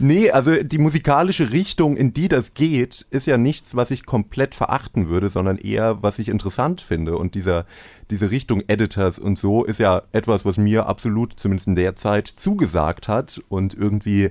[0.00, 4.56] Nee, also die musikalische Richtung, in die das geht, ist ja nichts, was ich komplett
[4.56, 7.16] verachten würde, sondern eher, was ich interessant finde.
[7.16, 7.64] Und dieser,
[8.10, 12.26] diese Richtung Editors und so ist ja etwas, was mir absolut, zumindest in der Zeit,
[12.26, 14.30] zugesagt hat und irgendwie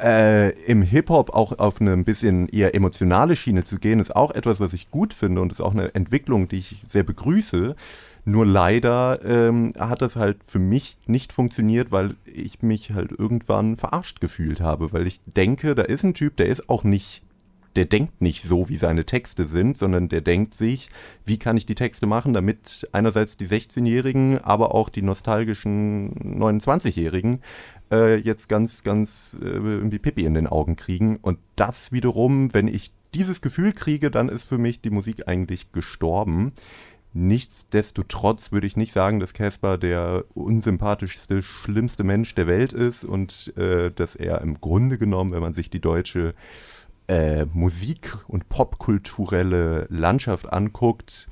[0.00, 4.30] äh, im Hip-Hop auch auf eine ein bisschen eher emotionale Schiene zu gehen, ist auch
[4.30, 7.74] etwas, was ich gut finde und ist auch eine Entwicklung, die ich sehr begrüße.
[8.24, 13.76] Nur leider ähm, hat das halt für mich nicht funktioniert, weil ich mich halt irgendwann
[13.76, 17.22] verarscht gefühlt habe, weil ich denke, da ist ein Typ, der ist auch nicht,
[17.74, 20.90] der denkt nicht so, wie seine Texte sind, sondern der denkt sich,
[21.24, 27.40] wie kann ich die Texte machen, damit einerseits die 16-Jährigen, aber auch die nostalgischen 29-Jährigen
[27.90, 31.16] äh, jetzt ganz, ganz äh, irgendwie Pippi in den Augen kriegen.
[31.16, 35.72] Und das wiederum, wenn ich dieses Gefühl kriege, dann ist für mich die Musik eigentlich
[35.72, 36.52] gestorben.
[37.14, 43.52] Nichtsdestotrotz würde ich nicht sagen, dass Casper der unsympathischste, schlimmste Mensch der Welt ist und
[43.56, 46.34] äh, dass er im Grunde genommen, wenn man sich die deutsche
[47.08, 51.28] äh, Musik- und popkulturelle Landschaft anguckt,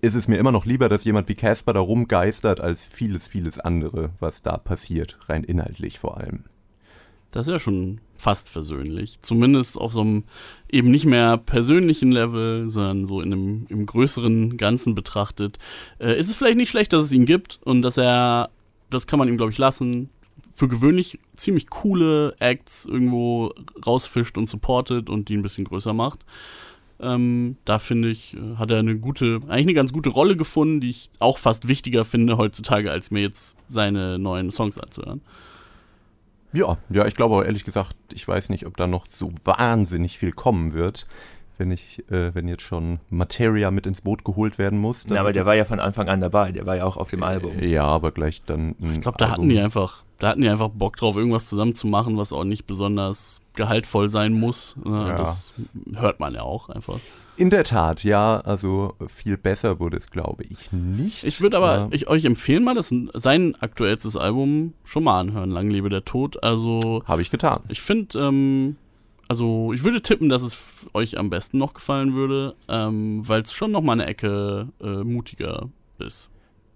[0.00, 3.58] ist es mir immer noch lieber, dass jemand wie Casper da rumgeistert, als vieles, vieles
[3.58, 6.44] andere, was da passiert, rein inhaltlich vor allem.
[7.30, 9.20] Das ist ja schon fast versöhnlich.
[9.20, 10.24] Zumindest auf so einem
[10.70, 15.58] eben nicht mehr persönlichen Level, sondern so in einem im größeren Ganzen betrachtet.
[15.98, 18.50] Äh, ist es vielleicht nicht schlecht, dass es ihn gibt und dass er,
[18.90, 20.10] das kann man ihm, glaube ich, lassen,
[20.52, 23.54] für gewöhnlich ziemlich coole Acts irgendwo
[23.86, 26.24] rausfischt und supportet und die ein bisschen größer macht.
[27.00, 30.80] Ähm, da finde ich, äh, hat er eine gute, eigentlich eine ganz gute Rolle gefunden,
[30.80, 35.22] die ich auch fast wichtiger finde heutzutage, als mir jetzt seine neuen Songs anzuhören.
[36.52, 40.32] Ja, ja, ich glaube ehrlich gesagt, ich weiß nicht, ob da noch so wahnsinnig viel
[40.32, 41.06] kommen wird.
[41.60, 45.06] Wenn ich, äh, wenn jetzt schon Materia mit ins Boot geholt werden muss.
[45.06, 47.22] Na, aber der war ja von Anfang an dabei, der war ja auch auf dem
[47.22, 47.52] Album.
[47.62, 48.74] Ja, aber gleich dann.
[48.94, 51.86] Ich glaube, da hatten die einfach, da hatten die einfach Bock drauf, irgendwas zusammen zu
[51.86, 54.76] machen, was auch nicht besonders gehaltvoll sein muss.
[54.84, 55.08] Ne?
[55.08, 55.18] Ja.
[55.18, 55.52] Das
[55.94, 56.98] hört man ja auch einfach.
[57.36, 61.24] In der Tat, ja, also viel besser wurde es, glaube ich, nicht.
[61.24, 61.88] Ich würde aber Ja.
[61.90, 66.42] ich, euch empfehlen, mal das, sein aktuellstes Album schon mal anhören, Lang lebe der Tod.
[66.42, 67.60] Also, Habe ich getan.
[67.68, 68.76] ich finde, ähm,
[69.30, 73.52] also ich würde tippen, dass es euch am besten noch gefallen würde, ähm, weil es
[73.52, 75.68] schon noch mal eine Ecke äh, mutiger
[76.00, 76.28] ist,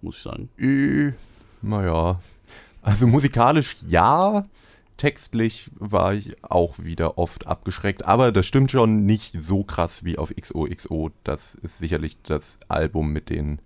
[0.02, 0.48] muss ich sagen.
[0.56, 1.14] Äh,
[1.62, 2.20] naja.
[2.80, 4.46] Also musikalisch ja.
[4.98, 10.16] Textlich war ich auch wieder oft abgeschreckt, aber das stimmt schon nicht so krass wie
[10.16, 11.10] auf XOXO.
[11.24, 13.58] Das ist sicherlich das Album mit den,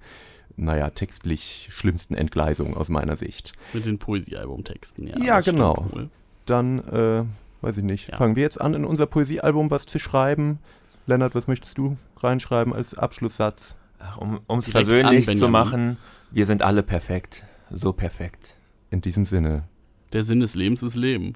[0.56, 3.52] naja, textlich schlimmsten Entgleisungen aus meiner Sicht.
[3.74, 5.18] Mit den Poesiealbumtexten, ja.
[5.18, 5.90] Ja, genau.
[6.46, 7.24] Dann, äh,
[7.60, 8.16] weiß ich nicht, Ja.
[8.16, 10.58] fangen wir jetzt an, in unser Poesiealbum was zu schreiben.
[11.06, 13.76] Lennart, was möchtest du reinschreiben als Abschlusssatz?
[13.98, 15.98] Ach, Um es persönlich an, zu machen,
[16.30, 17.46] wir sind alle perfekt.
[17.70, 18.54] So perfekt.
[18.90, 19.64] In diesem Sinne,
[20.12, 21.34] Der Sinn des Lebens ist Leben.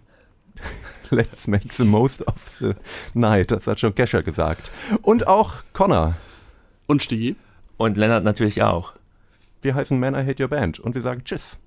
[1.11, 2.73] let's make the most of the
[3.15, 3.51] night.
[3.51, 4.71] Das hat schon Kescher gesagt.
[5.03, 6.15] Und auch Connor.
[6.87, 7.37] Und Stigi?
[7.79, 8.95] Und Lennart natürlich auch.
[9.63, 11.59] Wir heißen Man I Hate Your Band und wir sagen Tschüss.